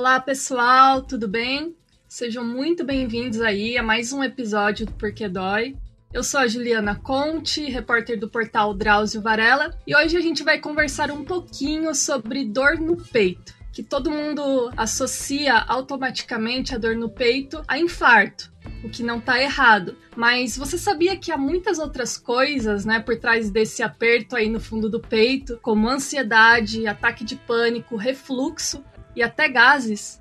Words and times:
Olá, 0.00 0.18
pessoal, 0.18 1.02
tudo 1.02 1.28
bem? 1.28 1.76
Sejam 2.08 2.42
muito 2.42 2.82
bem-vindos 2.82 3.38
aí 3.42 3.76
a 3.76 3.82
mais 3.82 4.14
um 4.14 4.24
episódio 4.24 4.86
do 4.86 4.92
Porquê 4.92 5.28
Dói. 5.28 5.76
Eu 6.10 6.24
sou 6.24 6.40
a 6.40 6.46
Juliana 6.46 6.94
Conte, 6.94 7.68
repórter 7.68 8.18
do 8.18 8.26
portal 8.26 8.72
Drauzio 8.72 9.20
Varela, 9.20 9.78
e 9.86 9.94
hoje 9.94 10.16
a 10.16 10.20
gente 10.22 10.42
vai 10.42 10.58
conversar 10.58 11.10
um 11.10 11.22
pouquinho 11.22 11.94
sobre 11.94 12.46
dor 12.46 12.78
no 12.78 12.96
peito, 12.96 13.52
que 13.74 13.82
todo 13.82 14.10
mundo 14.10 14.70
associa 14.74 15.58
automaticamente 15.68 16.74
a 16.74 16.78
dor 16.78 16.96
no 16.96 17.10
peito 17.10 17.62
a 17.68 17.78
infarto 17.78 18.50
o 18.82 18.88
que 18.88 19.02
não 19.02 19.20
tá 19.20 19.38
errado. 19.38 19.98
Mas 20.16 20.56
você 20.56 20.78
sabia 20.78 21.14
que 21.14 21.30
há 21.30 21.36
muitas 21.36 21.78
outras 21.78 22.16
coisas, 22.16 22.86
né, 22.86 23.00
por 23.00 23.18
trás 23.18 23.50
desse 23.50 23.82
aperto 23.82 24.34
aí 24.34 24.48
no 24.48 24.60
fundo 24.60 24.88
do 24.88 24.98
peito, 24.98 25.58
como 25.60 25.90
ansiedade, 25.90 26.86
ataque 26.86 27.22
de 27.22 27.36
pânico, 27.36 27.96
refluxo 27.96 28.82
e 29.14 29.22
até 29.22 29.48
gases? 29.48 30.20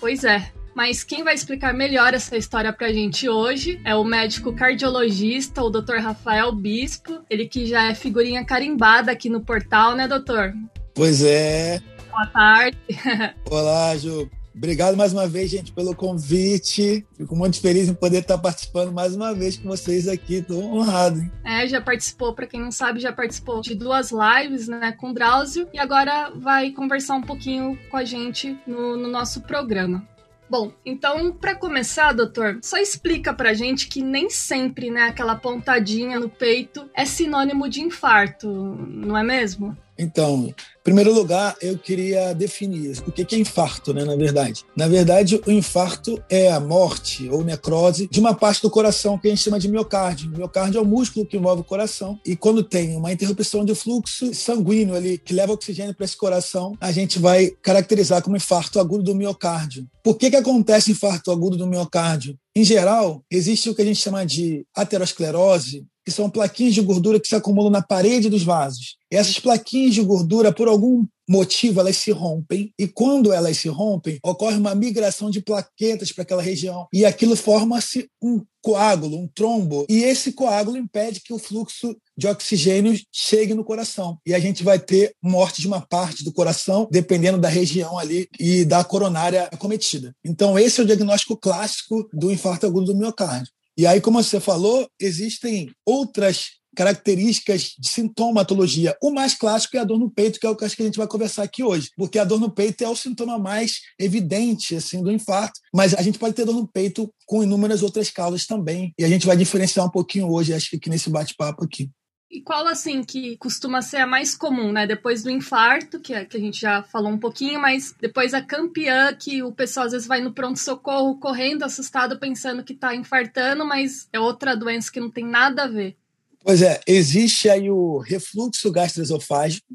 Pois 0.00 0.24
é. 0.24 0.50
Mas 0.74 1.04
quem 1.04 1.22
vai 1.22 1.34
explicar 1.34 1.72
melhor 1.72 2.14
essa 2.14 2.36
história 2.36 2.72
pra 2.72 2.92
gente 2.92 3.28
hoje 3.28 3.80
é 3.84 3.94
o 3.94 4.02
médico 4.02 4.52
cardiologista, 4.52 5.62
o 5.62 5.70
Dr. 5.70 5.98
Rafael 5.98 6.50
Bispo, 6.50 7.20
ele 7.30 7.46
que 7.46 7.64
já 7.64 7.90
é 7.90 7.94
figurinha 7.94 8.44
carimbada 8.44 9.12
aqui 9.12 9.30
no 9.30 9.40
portal, 9.40 9.94
né, 9.94 10.08
doutor? 10.08 10.52
Pois 10.92 11.22
é. 11.22 11.80
Boa 12.10 12.26
tarde. 12.26 12.78
Olá, 13.48 13.96
Ju. 13.96 14.28
Obrigado 14.54 14.96
mais 14.96 15.12
uma 15.12 15.26
vez, 15.26 15.50
gente, 15.50 15.72
pelo 15.72 15.96
convite. 15.96 17.04
Fico 17.16 17.34
muito 17.34 17.60
feliz 17.60 17.88
em 17.88 17.94
poder 17.94 18.18
estar 18.18 18.38
participando 18.38 18.92
mais 18.92 19.14
uma 19.14 19.34
vez 19.34 19.56
com 19.56 19.68
vocês 19.68 20.06
aqui. 20.06 20.36
Estou 20.36 20.62
honrado. 20.62 21.20
Hein? 21.20 21.32
É, 21.44 21.66
já 21.66 21.80
participou, 21.80 22.32
para 22.32 22.46
quem 22.46 22.60
não 22.60 22.70
sabe, 22.70 23.00
já 23.00 23.12
participou 23.12 23.60
de 23.60 23.74
duas 23.74 24.12
lives 24.12 24.68
né, 24.68 24.92
com 24.92 25.10
o 25.10 25.14
Drauzio 25.14 25.68
e 25.72 25.78
agora 25.78 26.30
vai 26.30 26.70
conversar 26.70 27.16
um 27.16 27.22
pouquinho 27.22 27.76
com 27.90 27.96
a 27.96 28.04
gente 28.04 28.56
no, 28.66 28.96
no 28.96 29.08
nosso 29.08 29.40
programa. 29.42 30.06
Bom, 30.48 30.72
então, 30.84 31.32
para 31.32 31.54
começar, 31.54 32.12
doutor, 32.12 32.58
só 32.62 32.76
explica 32.76 33.32
pra 33.32 33.54
gente 33.54 33.88
que 33.88 34.02
nem 34.02 34.30
sempre, 34.30 34.90
né, 34.90 35.04
aquela 35.04 35.34
pontadinha 35.34 36.20
no 36.20 36.28
peito 36.28 36.88
é 36.94 37.04
sinônimo 37.04 37.68
de 37.68 37.80
infarto, 37.80 38.48
não 38.48 39.16
é 39.16 39.24
mesmo? 39.24 39.76
Então, 39.98 40.54
primeiro 40.84 41.12
lugar, 41.14 41.56
eu 41.62 41.78
queria 41.78 42.34
definir 42.34 43.02
o 43.06 43.10
que 43.10 43.34
é 43.34 43.38
infarto, 43.38 43.94
né, 43.94 44.04
na 44.04 44.14
verdade. 44.14 44.64
Na 44.76 44.86
verdade, 44.86 45.40
o 45.46 45.50
infarto 45.50 46.22
é 46.28 46.52
a 46.52 46.60
morte 46.60 47.26
ou 47.30 47.42
necrose 47.42 48.06
de 48.06 48.20
uma 48.20 48.34
parte 48.34 48.60
do 48.60 48.70
coração 48.70 49.18
que 49.18 49.26
a 49.26 49.30
gente 49.30 49.42
chama 49.42 49.58
de 49.58 49.66
miocárdio. 49.66 50.30
O 50.30 50.36
miocárdio 50.36 50.78
é 50.78 50.82
o 50.82 50.84
músculo 50.84 51.24
que 51.24 51.38
envolve 51.38 51.62
o 51.62 51.64
coração 51.64 52.20
e 52.24 52.36
quando 52.36 52.62
tem 52.62 52.94
uma 52.96 53.10
interrupção 53.10 53.64
de 53.64 53.74
fluxo 53.74 54.34
sanguíneo 54.34 54.94
ali 54.94 55.16
que 55.16 55.32
leva 55.32 55.54
oxigênio 55.54 55.94
para 55.94 56.04
esse 56.04 56.16
coração, 56.16 56.76
a 56.78 56.92
gente 56.92 57.18
vai 57.18 57.50
caracterizar 57.62 58.22
como 58.22 58.36
infarto 58.36 58.78
agudo 58.78 59.02
do 59.02 59.14
miocárdio. 59.14 59.88
Por 60.04 60.18
que 60.18 60.30
que 60.30 60.36
acontece 60.36 60.90
infarto 60.90 61.30
agudo 61.30 61.56
do 61.56 61.66
miocárdio? 61.66 62.36
Em 62.54 62.62
geral, 62.62 63.24
existe 63.30 63.70
o 63.70 63.74
que 63.74 63.80
a 63.80 63.84
gente 63.86 63.98
chama 63.98 64.26
de 64.26 64.66
aterosclerose, 64.76 65.86
que 66.04 66.12
são 66.12 66.28
plaquinhas 66.28 66.74
de 66.74 66.82
gordura 66.82 67.18
que 67.18 67.26
se 67.26 67.34
acumulam 67.34 67.70
na 67.70 67.80
parede 67.80 68.28
dos 68.28 68.42
vasos. 68.42 68.98
E 69.10 69.16
essas 69.16 69.40
plaquinhas 69.40 69.94
de 69.94 70.02
gordura, 70.02 70.52
por 70.52 70.68
algum 70.68 71.06
motivo, 71.28 71.80
elas 71.80 71.96
se 71.96 72.10
rompem, 72.10 72.72
e 72.78 72.86
quando 72.86 73.32
elas 73.32 73.58
se 73.58 73.68
rompem, 73.68 74.18
ocorre 74.22 74.56
uma 74.56 74.74
migração 74.74 75.30
de 75.30 75.40
plaquetas 75.40 76.12
para 76.12 76.22
aquela 76.22 76.42
região, 76.42 76.86
e 76.92 77.04
aquilo 77.04 77.36
forma-se 77.36 78.08
um 78.22 78.42
coágulo, 78.62 79.18
um 79.18 79.28
trombo, 79.28 79.84
e 79.90 80.04
esse 80.04 80.32
coágulo 80.32 80.76
impede 80.76 81.20
que 81.20 81.32
o 81.32 81.38
fluxo 81.38 81.94
de 82.16 82.26
oxigênio 82.26 82.98
chegue 83.12 83.52
no 83.52 83.64
coração. 83.64 84.18
E 84.26 84.32
a 84.32 84.38
gente 84.38 84.62
vai 84.62 84.78
ter 84.78 85.12
morte 85.22 85.60
de 85.60 85.66
uma 85.66 85.80
parte 85.80 86.24
do 86.24 86.32
coração, 86.32 86.88
dependendo 86.90 87.38
da 87.38 87.48
região 87.48 87.98
ali 87.98 88.26
e 88.38 88.64
da 88.64 88.82
coronária 88.82 89.44
acometida. 89.52 90.14
Então, 90.24 90.58
esse 90.58 90.80
é 90.80 90.82
o 90.82 90.86
diagnóstico 90.86 91.36
clássico 91.36 92.08
do 92.12 92.32
infarto 92.32 92.66
agudo 92.66 92.86
do 92.86 92.96
miocárdio. 92.96 93.52
E 93.76 93.86
aí, 93.86 94.00
como 94.00 94.22
você 94.22 94.38
falou, 94.38 94.88
existem 95.00 95.70
outras 95.84 96.52
características 96.74 97.74
de 97.78 97.88
sintomatologia. 97.88 98.96
O 99.02 99.10
mais 99.10 99.34
clássico 99.34 99.76
é 99.76 99.80
a 99.80 99.84
dor 99.84 99.98
no 99.98 100.10
peito, 100.10 100.38
que 100.38 100.46
é 100.46 100.50
o 100.50 100.56
que 100.56 100.64
acho 100.64 100.76
que 100.76 100.82
a 100.82 100.86
gente 100.86 100.98
vai 100.98 101.06
conversar 101.06 101.42
aqui 101.42 101.62
hoje, 101.62 101.90
porque 101.96 102.18
a 102.18 102.24
dor 102.24 102.40
no 102.40 102.50
peito 102.50 102.84
é 102.84 102.88
o 102.88 102.96
sintoma 102.96 103.38
mais 103.38 103.80
evidente 103.98 104.76
assim 104.76 105.02
do 105.02 105.10
infarto, 105.10 105.60
mas 105.72 105.94
a 105.94 106.02
gente 106.02 106.18
pode 106.18 106.34
ter 106.34 106.44
dor 106.44 106.54
no 106.54 106.66
peito 106.66 107.12
com 107.26 107.42
inúmeras 107.42 107.82
outras 107.82 108.10
causas 108.10 108.46
também, 108.46 108.92
e 108.98 109.04
a 109.04 109.08
gente 109.08 109.26
vai 109.26 109.36
diferenciar 109.36 109.86
um 109.86 109.90
pouquinho 109.90 110.30
hoje, 110.30 110.52
acho 110.52 110.70
que 110.70 110.76
aqui 110.76 110.90
nesse 110.90 111.10
bate-papo 111.10 111.64
aqui. 111.64 111.90
E 112.34 112.40
qual, 112.42 112.66
assim, 112.66 113.04
que 113.04 113.36
costuma 113.36 113.80
ser 113.80 113.98
a 113.98 114.08
mais 114.08 114.34
comum, 114.34 114.72
né? 114.72 114.88
Depois 114.88 115.22
do 115.22 115.30
infarto, 115.30 116.00
que, 116.00 116.12
é, 116.12 116.24
que 116.24 116.36
a 116.36 116.40
gente 116.40 116.60
já 116.60 116.82
falou 116.82 117.12
um 117.12 117.18
pouquinho, 117.18 117.60
mas 117.60 117.94
depois 118.00 118.34
a 118.34 118.42
campeã, 118.42 119.14
que 119.14 119.40
o 119.40 119.52
pessoal 119.52 119.86
às 119.86 119.92
vezes 119.92 120.08
vai 120.08 120.20
no 120.20 120.34
pronto-socorro 120.34 121.20
correndo, 121.20 121.62
assustado, 121.62 122.18
pensando 122.18 122.64
que 122.64 122.74
tá 122.74 122.92
infartando, 122.92 123.64
mas 123.64 124.08
é 124.12 124.18
outra 124.18 124.56
doença 124.56 124.90
que 124.90 124.98
não 124.98 125.12
tem 125.12 125.24
nada 125.24 125.62
a 125.62 125.68
ver. 125.68 125.96
Pois 126.44 126.60
é, 126.60 126.78
existe 126.86 127.48
aí 127.48 127.70
o 127.70 127.96
refluxo 127.96 128.70
gastroesofágico. 128.70 129.66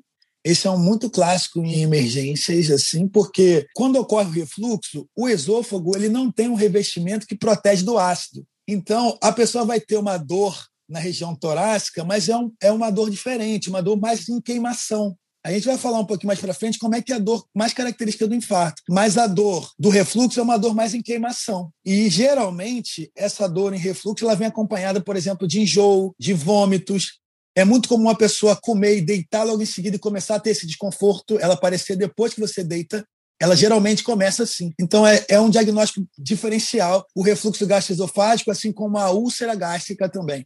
Esse 0.44 0.68
é 0.68 0.72
um 0.72 0.78
muito 0.78 1.10
clássico 1.10 1.64
em 1.66 1.82
emergências, 1.82 2.70
assim, 2.70 3.08
porque 3.08 3.68
quando 3.74 3.96
ocorre 3.96 4.28
o 4.28 4.32
refluxo, 4.32 5.10
o 5.16 5.28
esôfago 5.28 5.98
ele 5.98 6.08
não 6.08 6.32
tem 6.32 6.48
um 6.48 6.54
revestimento 6.54 7.26
que 7.26 7.36
protege 7.36 7.84
do 7.84 7.98
ácido. 7.98 8.46
Então, 8.68 9.18
a 9.20 9.32
pessoa 9.32 9.66
vai 9.66 9.82
ter 9.82 9.98
uma 9.98 10.18
dor 10.18 10.64
na 10.88 11.00
região 11.00 11.36
torácica, 11.36 12.04
mas 12.04 12.30
é, 12.30 12.38
um, 12.38 12.52
é 12.62 12.72
uma 12.72 12.92
dor 12.92 13.10
diferente, 13.10 13.68
uma 13.68 13.82
dor 13.82 14.00
mais 14.00 14.30
em 14.30 14.40
queimação. 14.40 15.18
A 15.44 15.54
gente 15.54 15.66
vai 15.66 15.78
falar 15.78 16.00
um 16.00 16.06
pouquinho 16.06 16.28
mais 16.28 16.40
para 16.40 16.54
frente 16.54 16.78
como 16.78 16.96
é 16.96 17.02
que 17.02 17.14
é 17.14 17.16
a 17.16 17.20
dor 17.20 17.46
mais 17.56 17.74
característica 17.74 18.28
do 18.28 18.36
infarto. 18.36 18.82
Mas 18.90 19.18
a 19.18 19.26
dor 19.26 19.72
do 19.80 19.90
refluxo 19.90 20.40
é 20.40 20.44
uma 20.44 20.58
dor 20.58 20.76
mais 20.76 20.94
em 20.94 21.02
queimação. 21.02 21.72
E 21.86 22.10
geralmente 22.10 23.10
essa 23.16 23.48
dor 23.48 23.74
em 23.74 23.78
refluxo 23.78 24.26
ela 24.26 24.36
vem 24.36 24.48
acompanhada, 24.48 25.02
por 25.02 25.16
exemplo, 25.16 25.48
de 25.48 25.62
enjoo, 25.62 26.14
de 26.20 26.34
vômitos. 26.34 27.20
É 27.56 27.64
muito 27.64 27.88
comum 27.88 28.04
uma 28.04 28.18
pessoa 28.18 28.56
comer 28.56 28.98
e 28.98 29.02
deitar 29.02 29.44
logo 29.44 29.62
em 29.62 29.66
seguida 29.66 29.96
e 29.96 30.00
começar 30.00 30.36
a 30.36 30.40
ter 30.40 30.52
esse 30.52 30.68
desconforto, 30.68 31.40
ela 31.40 31.54
aparecer 31.54 31.96
depois 31.96 32.34
que 32.34 32.40
você 32.42 32.62
deita. 32.62 33.06
Ela 33.42 33.56
geralmente 33.56 34.04
começa 34.04 34.44
assim. 34.44 34.74
Então, 34.78 35.08
é, 35.08 35.24
é 35.30 35.40
um 35.40 35.50
diagnóstico 35.50 36.06
diferencial 36.18 37.06
o 37.16 37.22
refluxo 37.22 37.66
gastroesofágico, 37.66 38.52
assim 38.52 38.74
como 38.74 38.98
a 38.98 39.12
úlcera 39.12 39.56
gástrica 39.56 40.10
também. 40.10 40.46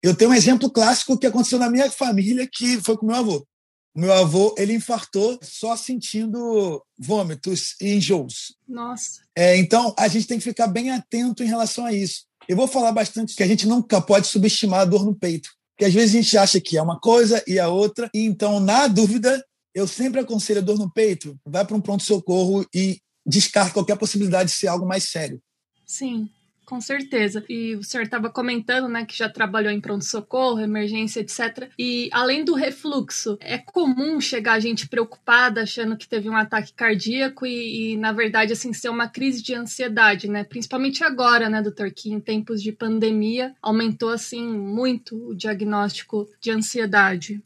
Eu 0.00 0.14
tenho 0.14 0.30
um 0.30 0.34
exemplo 0.34 0.70
clássico 0.70 1.18
que 1.18 1.26
aconteceu 1.26 1.58
na 1.58 1.68
minha 1.68 1.90
família, 1.90 2.48
que 2.50 2.80
foi 2.80 2.96
com 2.96 3.06
meu 3.06 3.16
avô. 3.16 3.44
Meu 3.98 4.12
avô, 4.12 4.54
ele 4.56 4.74
infartou 4.74 5.40
só 5.42 5.76
sentindo 5.76 6.80
vômitos 6.96 7.74
e 7.80 7.94
enjoos. 7.94 8.54
Nossa. 8.68 9.22
É, 9.36 9.56
então, 9.56 9.92
a 9.98 10.06
gente 10.06 10.28
tem 10.28 10.38
que 10.38 10.44
ficar 10.44 10.68
bem 10.68 10.92
atento 10.92 11.42
em 11.42 11.48
relação 11.48 11.84
a 11.84 11.92
isso. 11.92 12.22
Eu 12.48 12.56
vou 12.56 12.68
falar 12.68 12.92
bastante 12.92 13.34
que 13.34 13.42
a 13.42 13.46
gente 13.48 13.66
nunca 13.66 14.00
pode 14.00 14.28
subestimar 14.28 14.82
a 14.82 14.84
dor 14.84 15.04
no 15.04 15.16
peito. 15.16 15.50
Porque 15.74 15.84
às 15.84 15.92
vezes 15.92 16.14
a 16.14 16.22
gente 16.22 16.38
acha 16.38 16.60
que 16.60 16.78
é 16.78 16.82
uma 16.82 17.00
coisa 17.00 17.42
e 17.44 17.58
a 17.58 17.66
outra. 17.68 18.08
E 18.14 18.20
então, 18.20 18.60
na 18.60 18.86
dúvida, 18.86 19.44
eu 19.74 19.88
sempre 19.88 20.20
aconselho 20.20 20.60
a 20.60 20.64
dor 20.64 20.78
no 20.78 20.88
peito, 20.92 21.36
vai 21.44 21.64
para 21.64 21.76
um 21.76 21.80
pronto-socorro 21.80 22.64
e 22.72 23.00
descarta 23.26 23.72
qualquer 23.72 23.98
possibilidade 23.98 24.50
de 24.50 24.56
ser 24.56 24.68
algo 24.68 24.86
mais 24.86 25.10
sério. 25.10 25.42
Sim. 25.84 26.30
Com 26.68 26.82
certeza. 26.82 27.42
E 27.48 27.76
o 27.76 27.82
senhor 27.82 28.04
estava 28.04 28.28
comentando, 28.28 28.88
né, 28.88 29.06
que 29.06 29.16
já 29.16 29.26
trabalhou 29.26 29.72
em 29.72 29.80
pronto-socorro, 29.80 30.60
emergência, 30.60 31.20
etc. 31.20 31.70
E 31.78 32.10
além 32.12 32.44
do 32.44 32.52
refluxo, 32.52 33.38
é 33.40 33.56
comum 33.56 34.20
chegar 34.20 34.52
a 34.52 34.60
gente 34.60 34.86
preocupada, 34.86 35.62
achando 35.62 35.96
que 35.96 36.06
teve 36.06 36.28
um 36.28 36.36
ataque 36.36 36.74
cardíaco 36.74 37.46
e, 37.46 37.94
e, 37.94 37.96
na 37.96 38.12
verdade, 38.12 38.52
assim, 38.52 38.74
ser 38.74 38.90
uma 38.90 39.08
crise 39.08 39.42
de 39.42 39.54
ansiedade, 39.54 40.28
né? 40.28 40.44
Principalmente 40.44 41.02
agora, 41.02 41.48
né, 41.48 41.62
doutor, 41.62 41.90
que 41.90 42.12
em 42.12 42.20
tempos 42.20 42.62
de 42.62 42.70
pandemia 42.70 43.54
aumentou, 43.62 44.10
assim, 44.10 44.46
muito 44.46 45.30
o 45.30 45.34
diagnóstico 45.34 46.28
de 46.38 46.50
ansiedade. 46.50 47.42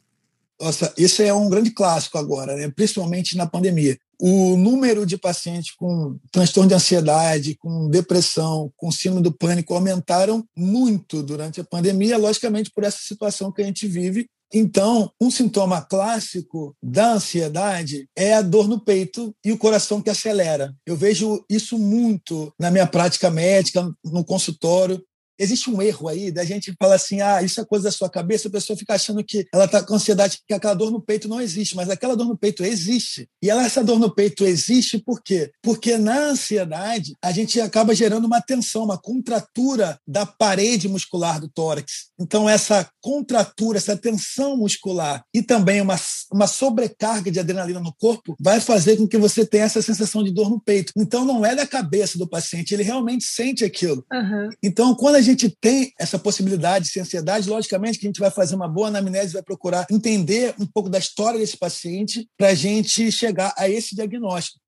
Nossa, 0.62 0.94
isso 0.96 1.20
é 1.22 1.34
um 1.34 1.50
grande 1.50 1.72
clássico 1.72 2.16
agora, 2.16 2.54
né? 2.54 2.70
principalmente 2.70 3.36
na 3.36 3.46
pandemia 3.46 3.98
o 4.24 4.56
número 4.56 5.04
de 5.04 5.18
pacientes 5.18 5.74
com 5.74 6.16
transtorno 6.30 6.68
de 6.68 6.76
ansiedade, 6.76 7.56
com 7.56 7.90
depressão, 7.90 8.72
com 8.76 8.92
síndrome 8.92 9.24
do 9.24 9.32
pânico 9.32 9.74
aumentaram 9.74 10.44
muito 10.56 11.24
durante 11.24 11.60
a 11.60 11.64
pandemia, 11.64 12.16
logicamente 12.16 12.70
por 12.72 12.84
essa 12.84 12.98
situação 13.02 13.50
que 13.50 13.60
a 13.60 13.64
gente 13.64 13.88
vive. 13.88 14.28
Então, 14.54 15.10
um 15.20 15.28
sintoma 15.28 15.82
clássico 15.82 16.76
da 16.80 17.14
ansiedade 17.14 18.06
é 18.16 18.34
a 18.34 18.42
dor 18.42 18.68
no 18.68 18.78
peito 18.78 19.34
e 19.44 19.50
o 19.50 19.58
coração 19.58 20.00
que 20.00 20.10
acelera. 20.10 20.72
Eu 20.86 20.94
vejo 20.94 21.44
isso 21.50 21.76
muito 21.76 22.54
na 22.56 22.70
minha 22.70 22.86
prática 22.86 23.28
médica, 23.28 23.90
no 24.04 24.24
consultório 24.24 25.02
existe 25.42 25.70
um 25.70 25.80
erro 25.80 26.08
aí 26.08 26.30
da 26.30 26.44
gente 26.44 26.72
falar 26.78 26.96
assim, 26.96 27.20
ah, 27.20 27.42
isso 27.42 27.60
é 27.60 27.64
coisa 27.64 27.84
da 27.84 27.90
sua 27.90 28.08
cabeça, 28.08 28.48
a 28.48 28.50
pessoa 28.50 28.76
fica 28.76 28.94
achando 28.94 29.22
que 29.24 29.46
ela 29.52 29.64
está 29.64 29.82
com 29.82 29.94
ansiedade, 29.94 30.38
que 30.46 30.54
aquela 30.54 30.74
dor 30.74 30.90
no 30.90 31.00
peito 31.00 31.28
não 31.28 31.40
existe, 31.40 31.76
mas 31.76 31.90
aquela 31.90 32.16
dor 32.16 32.26
no 32.26 32.36
peito 32.36 32.64
existe. 32.64 33.28
E 33.42 33.50
ela, 33.50 33.64
essa 33.64 33.82
dor 33.82 33.98
no 33.98 34.14
peito 34.14 34.44
existe 34.44 34.98
por 34.98 35.22
quê? 35.22 35.50
Porque 35.62 35.96
na 35.96 36.30
ansiedade 36.30 37.14
a 37.22 37.32
gente 37.32 37.60
acaba 37.60 37.94
gerando 37.94 38.26
uma 38.26 38.40
tensão, 38.40 38.84
uma 38.84 38.98
contratura 38.98 39.98
da 40.06 40.24
parede 40.24 40.88
muscular 40.88 41.40
do 41.40 41.48
tórax. 41.48 42.10
Então 42.18 42.48
essa 42.48 42.88
contratura, 43.00 43.78
essa 43.78 43.96
tensão 43.96 44.56
muscular 44.56 45.24
e 45.34 45.42
também 45.42 45.80
uma, 45.80 45.96
uma 46.32 46.46
sobrecarga 46.46 47.30
de 47.30 47.40
adrenalina 47.40 47.80
no 47.80 47.92
corpo 47.92 48.36
vai 48.40 48.60
fazer 48.60 48.96
com 48.96 49.06
que 49.06 49.18
você 49.18 49.44
tenha 49.44 49.64
essa 49.64 49.82
sensação 49.82 50.22
de 50.22 50.32
dor 50.32 50.50
no 50.50 50.60
peito. 50.60 50.92
Então, 50.96 51.24
não 51.24 51.44
é 51.44 51.54
da 51.54 51.66
cabeça 51.66 52.18
do 52.18 52.28
paciente, 52.28 52.72
ele 52.72 52.82
realmente 52.82 53.24
sente 53.24 53.64
aquilo. 53.64 54.04
Uhum. 54.12 54.48
Então, 54.62 54.94
quando 54.94 55.16
a 55.16 55.20
gente 55.20 55.31
tem 55.36 55.92
essa 55.98 56.18
possibilidade 56.18 56.90
de 56.90 57.00
ansiedade, 57.00 57.48
logicamente 57.48 57.98
que 57.98 58.06
a 58.06 58.08
gente 58.08 58.20
vai 58.20 58.30
fazer 58.30 58.54
uma 58.54 58.68
boa 58.68 58.88
anamnese, 58.88 59.32
vai 59.32 59.42
procurar 59.42 59.86
entender 59.90 60.54
um 60.58 60.66
pouco 60.66 60.88
da 60.88 60.98
história 60.98 61.38
desse 61.38 61.56
paciente 61.56 62.28
para 62.36 62.48
a 62.48 62.54
gente 62.54 63.10
chegar 63.10 63.54
a 63.56 63.68
esse 63.68 63.94
diagnóstico. 63.94 64.61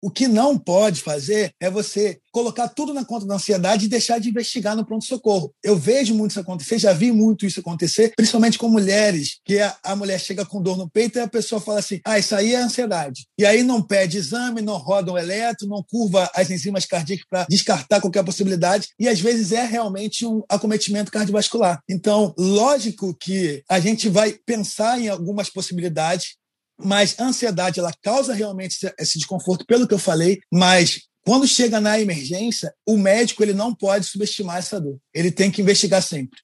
O 0.00 0.10
que 0.10 0.28
não 0.28 0.56
pode 0.56 1.02
fazer 1.02 1.52
é 1.60 1.68
você 1.70 2.20
colocar 2.30 2.68
tudo 2.68 2.94
na 2.94 3.04
conta 3.04 3.26
da 3.26 3.34
ansiedade 3.34 3.86
e 3.86 3.88
deixar 3.88 4.20
de 4.20 4.28
investigar 4.28 4.76
no 4.76 4.86
pronto-socorro. 4.86 5.52
Eu 5.62 5.76
vejo 5.76 6.14
muito 6.14 6.30
isso 6.30 6.40
acontecer, 6.40 6.78
já 6.78 6.92
vi 6.92 7.10
muito 7.10 7.44
isso 7.44 7.58
acontecer, 7.58 8.12
principalmente 8.14 8.58
com 8.58 8.68
mulheres, 8.68 9.40
que 9.44 9.58
a, 9.58 9.76
a, 9.82 9.96
mulher 9.96 10.20
chega 10.20 10.46
com 10.46 10.62
dor 10.62 10.76
no 10.76 10.88
peito 10.88 11.18
e 11.18 11.20
a 11.20 11.26
pessoa 11.26 11.60
fala 11.60 11.80
assim: 11.80 12.00
ah, 12.04 12.18
isso 12.18 12.34
aí 12.34 12.54
é 12.54 12.58
ansiedade. 12.58 13.26
E 13.36 13.44
aí 13.44 13.62
não 13.62 13.82
pede 13.82 14.18
exame, 14.18 14.62
não 14.62 14.76
roda 14.76 15.12
o 15.12 15.18
eletro, 15.18 15.66
não 15.66 15.82
curva 15.82 16.30
as 16.34 16.50
enzimas 16.50 16.86
cardíacas 16.86 17.26
para 17.28 17.46
descartar 17.48 18.00
qualquer 18.00 18.24
possibilidade, 18.24 18.88
e 18.98 19.08
às 19.08 19.20
vezes 19.20 19.50
é 19.50 19.64
realmente 19.64 20.24
um 20.24 20.42
acometimento 20.48 21.10
cardiovascular. 21.10 21.80
Então, 21.88 22.34
lógico 22.38 23.14
que 23.14 23.62
a 23.68 23.80
gente 23.80 24.08
vai 24.08 24.32
pensar 24.46 25.00
em 25.00 25.08
algumas 25.08 25.50
possibilidades, 25.50 26.36
mas 26.80 27.14
a 27.18 27.24
ansiedade 27.24 27.80
ela 27.80 27.92
causa 28.02 28.32
realmente 28.32 28.78
esse 28.98 29.18
desconforto, 29.18 29.66
pelo 29.66 29.86
que 29.86 29.94
eu 29.94 29.98
falei, 29.98 30.40
mas 30.52 31.02
quando 31.24 31.46
chega 31.46 31.80
na 31.80 32.00
emergência, 32.00 32.72
o 32.86 32.96
médico 32.96 33.42
ele 33.42 33.52
não 33.52 33.74
pode 33.74 34.06
subestimar 34.06 34.58
essa 34.58 34.80
dor. 34.80 34.98
Ele 35.12 35.30
tem 35.30 35.50
que 35.50 35.60
investigar 35.60 36.02
sempre. 36.02 36.40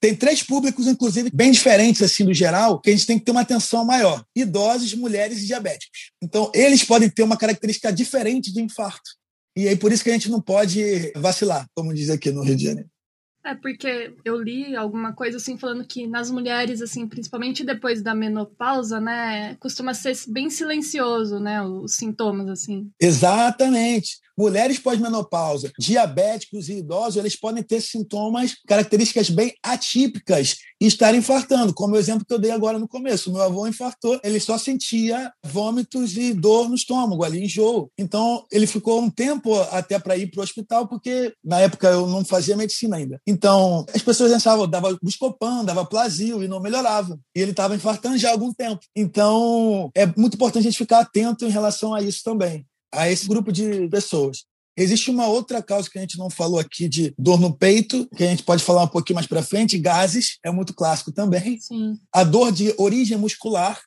Tem 0.00 0.14
três 0.14 0.42
públicos, 0.42 0.86
inclusive, 0.86 1.30
bem 1.32 1.50
diferentes 1.50 2.02
assim 2.02 2.24
do 2.24 2.34
geral, 2.34 2.80
que 2.80 2.90
a 2.90 2.92
gente 2.92 3.06
tem 3.06 3.18
que 3.18 3.24
ter 3.24 3.30
uma 3.30 3.40
atenção 3.40 3.84
maior: 3.84 4.24
idosos, 4.34 4.94
mulheres 4.94 5.38
e 5.38 5.46
diabéticos. 5.46 6.12
Então, 6.22 6.50
eles 6.54 6.84
podem 6.84 7.08
ter 7.08 7.22
uma 7.22 7.36
característica 7.36 7.92
diferente 7.92 8.52
de 8.52 8.60
infarto. 8.60 9.10
E 9.56 9.68
aí 9.68 9.76
por 9.76 9.90
isso 9.90 10.04
que 10.04 10.10
a 10.10 10.12
gente 10.12 10.28
não 10.28 10.40
pode 10.40 11.12
vacilar, 11.16 11.66
como 11.74 11.94
diz 11.94 12.10
aqui 12.10 12.30
no 12.30 12.42
Rio 12.42 12.56
de 12.56 12.64
Janeiro. 12.64 12.90
É 13.46 13.54
porque 13.54 14.12
eu 14.24 14.42
li 14.42 14.74
alguma 14.74 15.12
coisa 15.12 15.36
assim 15.36 15.56
falando 15.56 15.86
que 15.86 16.04
nas 16.04 16.32
mulheres, 16.32 16.82
assim, 16.82 17.06
principalmente 17.06 17.64
depois 17.64 18.02
da 18.02 18.12
menopausa, 18.12 19.00
né, 19.00 19.54
costuma 19.60 19.94
ser 19.94 20.16
bem 20.26 20.50
silencioso, 20.50 21.38
né, 21.38 21.62
os 21.62 21.94
sintomas, 21.94 22.48
assim. 22.48 22.90
Exatamente. 23.00 24.18
Mulheres 24.38 24.78
pós-menopausa, 24.78 25.72
diabéticos 25.78 26.68
e 26.68 26.78
idosos, 26.78 27.16
eles 27.16 27.34
podem 27.34 27.62
ter 27.62 27.80
sintomas, 27.80 28.54
características 28.66 29.30
bem 29.30 29.54
atípicas 29.62 30.56
e 30.80 30.86
estar 30.86 31.14
infartando, 31.14 31.72
como 31.72 31.94
o 31.94 31.98
exemplo 31.98 32.26
que 32.26 32.34
eu 32.34 32.38
dei 32.38 32.50
agora 32.50 32.78
no 32.78 32.86
começo. 32.86 33.32
Meu 33.32 33.42
avô 33.42 33.66
infartou, 33.66 34.20
ele 34.22 34.38
só 34.38 34.58
sentia 34.58 35.32
vômitos 35.42 36.16
e 36.16 36.34
dor 36.34 36.68
no 36.68 36.74
estômago, 36.74 37.24
ali 37.24 37.44
enjoo. 37.44 37.90
Então, 37.96 38.44
ele 38.52 38.66
ficou 38.66 39.00
um 39.00 39.08
tempo 39.08 39.58
até 39.70 39.98
para 39.98 40.16
ir 40.18 40.30
para 40.30 40.40
o 40.40 40.44
hospital, 40.44 40.86
porque 40.86 41.32
na 41.42 41.60
época 41.60 41.88
eu 41.88 42.06
não 42.06 42.24
fazia 42.24 42.56
medicina 42.56 42.96
ainda. 42.96 43.18
Então, 43.26 43.86
as 43.94 44.02
pessoas 44.02 44.32
pensavam, 44.32 44.68
dava 44.68 44.98
buscopan, 45.02 45.64
dava 45.64 45.86
plasio 45.86 46.42
e 46.42 46.48
não 46.48 46.60
melhorava. 46.60 47.18
E 47.34 47.40
ele 47.40 47.52
estava 47.52 47.74
infartando 47.74 48.18
já 48.18 48.28
há 48.28 48.32
algum 48.32 48.52
tempo. 48.52 48.80
Então, 48.94 49.90
é 49.94 50.04
muito 50.06 50.34
importante 50.34 50.66
a 50.66 50.70
gente 50.70 50.78
ficar 50.78 51.00
atento 51.00 51.46
em 51.46 51.50
relação 51.50 51.94
a 51.94 52.02
isso 52.02 52.20
também 52.22 52.66
a 52.96 53.10
esse 53.10 53.28
grupo 53.28 53.52
de 53.52 53.88
pessoas. 53.88 54.44
Existe 54.78 55.10
uma 55.10 55.26
outra 55.26 55.62
causa 55.62 55.88
que 55.88 55.98
a 55.98 56.02
gente 56.02 56.18
não 56.18 56.28
falou 56.28 56.58
aqui 56.58 56.86
de 56.86 57.14
dor 57.18 57.40
no 57.40 57.56
peito, 57.56 58.06
que 58.14 58.22
a 58.22 58.26
gente 58.26 58.42
pode 58.42 58.62
falar 58.62 58.82
um 58.82 58.88
pouquinho 58.88 59.14
mais 59.14 59.26
para 59.26 59.42
frente, 59.42 59.78
gases, 59.78 60.38
é 60.44 60.50
muito 60.50 60.74
clássico 60.74 61.10
também. 61.10 61.58
Sim. 61.58 61.98
A 62.12 62.22
dor 62.22 62.52
de 62.52 62.74
origem 62.76 63.16
muscular. 63.16 63.80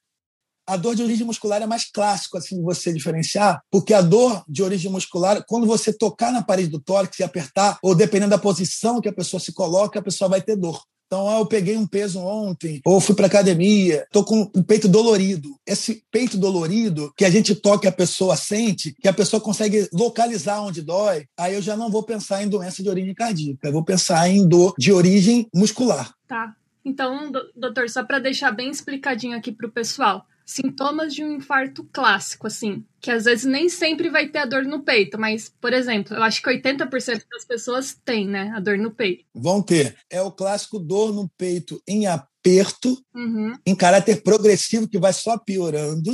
A 0.66 0.78
dor 0.78 0.96
de 0.96 1.04
origem 1.04 1.26
muscular 1.26 1.62
é 1.62 1.68
mais 1.68 1.86
clássico 1.92 2.38
assim 2.38 2.58
de 2.58 2.62
você 2.64 2.94
diferenciar, 2.94 3.60
porque 3.72 3.92
a 3.92 4.02
dor 4.02 4.44
de 4.48 4.62
origem 4.62 4.92
muscular, 4.92 5.44
quando 5.48 5.66
você 5.66 5.92
tocar 5.92 6.32
na 6.32 6.44
parede 6.44 6.70
do 6.70 6.80
tórax 6.80 7.18
e 7.20 7.24
apertar, 7.24 7.80
ou 7.82 7.96
dependendo 7.96 8.32
da 8.32 8.38
posição 8.38 9.02
que 9.02 9.10
a 9.10 9.14
pessoa 9.14 9.40
se 9.40 9.52
coloca, 9.52 10.00
a 10.00 10.04
pessoa 10.04 10.30
vai 10.30 10.42
ter 10.42 10.56
dor. 10.56 10.84
Então, 11.10 11.28
ah, 11.28 11.40
eu 11.40 11.46
peguei 11.48 11.76
um 11.76 11.88
peso 11.88 12.20
ontem, 12.20 12.82
ou 12.86 13.02
fui 13.02 13.16
para 13.16 13.26
academia, 13.26 14.04
estou 14.04 14.24
com 14.24 14.48
um 14.56 14.62
peito 14.62 14.88
dolorido. 14.88 15.56
Esse 15.66 16.04
peito 16.12 16.38
dolorido, 16.38 17.12
que 17.18 17.26
a 17.26 17.32
gente 17.32 17.56
toca 17.56 17.88
e 17.88 17.90
a 17.90 17.92
pessoa 17.92 18.38
sente, 18.38 18.94
que 19.02 19.08
a 19.08 19.14
pessoa 19.14 19.42
consegue 19.42 19.90
localizar 19.92 20.62
onde 20.62 20.84
dói, 20.84 21.26
aí 21.36 21.56
eu 21.56 21.64
já 21.64 21.76
não 21.76 21.90
vou 21.90 22.04
pensar 22.04 22.44
em 22.44 22.48
doença 22.48 22.84
de 22.84 22.90
origem 22.90 23.16
cardíaca, 23.16 23.68
eu 23.68 23.74
vou 23.74 23.84
pensar 23.84 24.30
em 24.30 24.48
dor 24.48 24.76
de 24.78 24.94
origem 24.94 25.48
muscular. 25.52 26.14
Tá. 26.28 26.56
Então, 26.86 27.32
doutor, 27.56 27.90
só 27.90 28.04
para 28.04 28.20
deixar 28.20 28.52
bem 28.52 28.70
explicadinho 28.70 29.36
aqui 29.36 29.52
para 29.52 29.66
o 29.66 29.72
pessoal, 29.72 30.24
sintomas 30.50 31.14
de 31.14 31.24
um 31.24 31.36
infarto 31.36 31.88
clássico, 31.94 32.48
assim, 32.48 32.84
que 33.00 33.12
às 33.12 33.26
vezes 33.26 33.46
nem 33.46 33.70
sempre 33.70 34.10
vai 34.10 34.28
ter 34.28 34.40
a 34.40 34.46
dor 34.46 34.64
no 34.64 34.84
peito, 34.84 35.20
mas, 35.20 35.54
por 35.62 35.72
exemplo, 35.72 36.18
eu 36.18 36.24
acho 36.24 36.42
que 36.42 36.50
80% 36.50 37.24
das 37.32 37.46
pessoas 37.46 37.96
têm, 38.04 38.28
né, 38.28 38.52
a 38.56 38.60
dor 38.60 38.78
no 38.78 38.90
peito. 38.90 39.26
Vão 39.34 39.62
ter. 39.62 39.96
É 40.10 40.22
o 40.22 40.32
clássico 40.32 40.80
dor 40.80 41.14
no 41.14 41.30
peito 41.38 41.80
em 41.88 42.08
aperto, 42.08 42.98
uhum. 43.14 43.54
em 43.64 43.76
caráter 43.76 44.24
progressivo, 44.24 44.90
que 44.90 44.98
vai 44.98 45.14
só 45.14 45.38
piorando. 45.38 46.12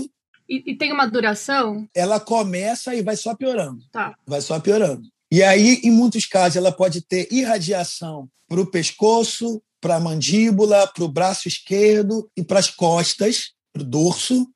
E, 0.49 0.71
e, 0.71 0.77
tem 0.77 0.91
uma 0.91 1.07
duração? 1.07 1.87
Ela 1.95 2.19
começa 2.19 2.93
e 2.93 3.01
vai 3.01 3.15
só 3.15 3.33
piorando. 3.33 3.79
Tá. 3.89 4.15
Vai 4.27 4.41
só 4.41 4.59
piorando. 4.59 5.03
E 5.31 5.41
aí, 5.41 5.79
em 5.81 5.91
muitos 5.91 6.25
casos, 6.25 6.57
ela 6.57 6.73
pode 6.73 7.01
ter 7.01 7.27
irradiação 7.31 8.27
para 8.47 8.59
o 8.59 8.69
pescoço, 8.69 9.61
para 9.79 9.95
a 9.95 9.99
mandíbula, 9.99 10.87
para 10.87 11.03
o 11.03 11.11
braço 11.11 11.47
esquerdo 11.47 12.29
e 12.35 12.43
para 12.43 12.59
as 12.59 12.69
costas 12.69 13.54
para 13.75 13.83
o 13.83 13.85
dorso. 13.85 14.47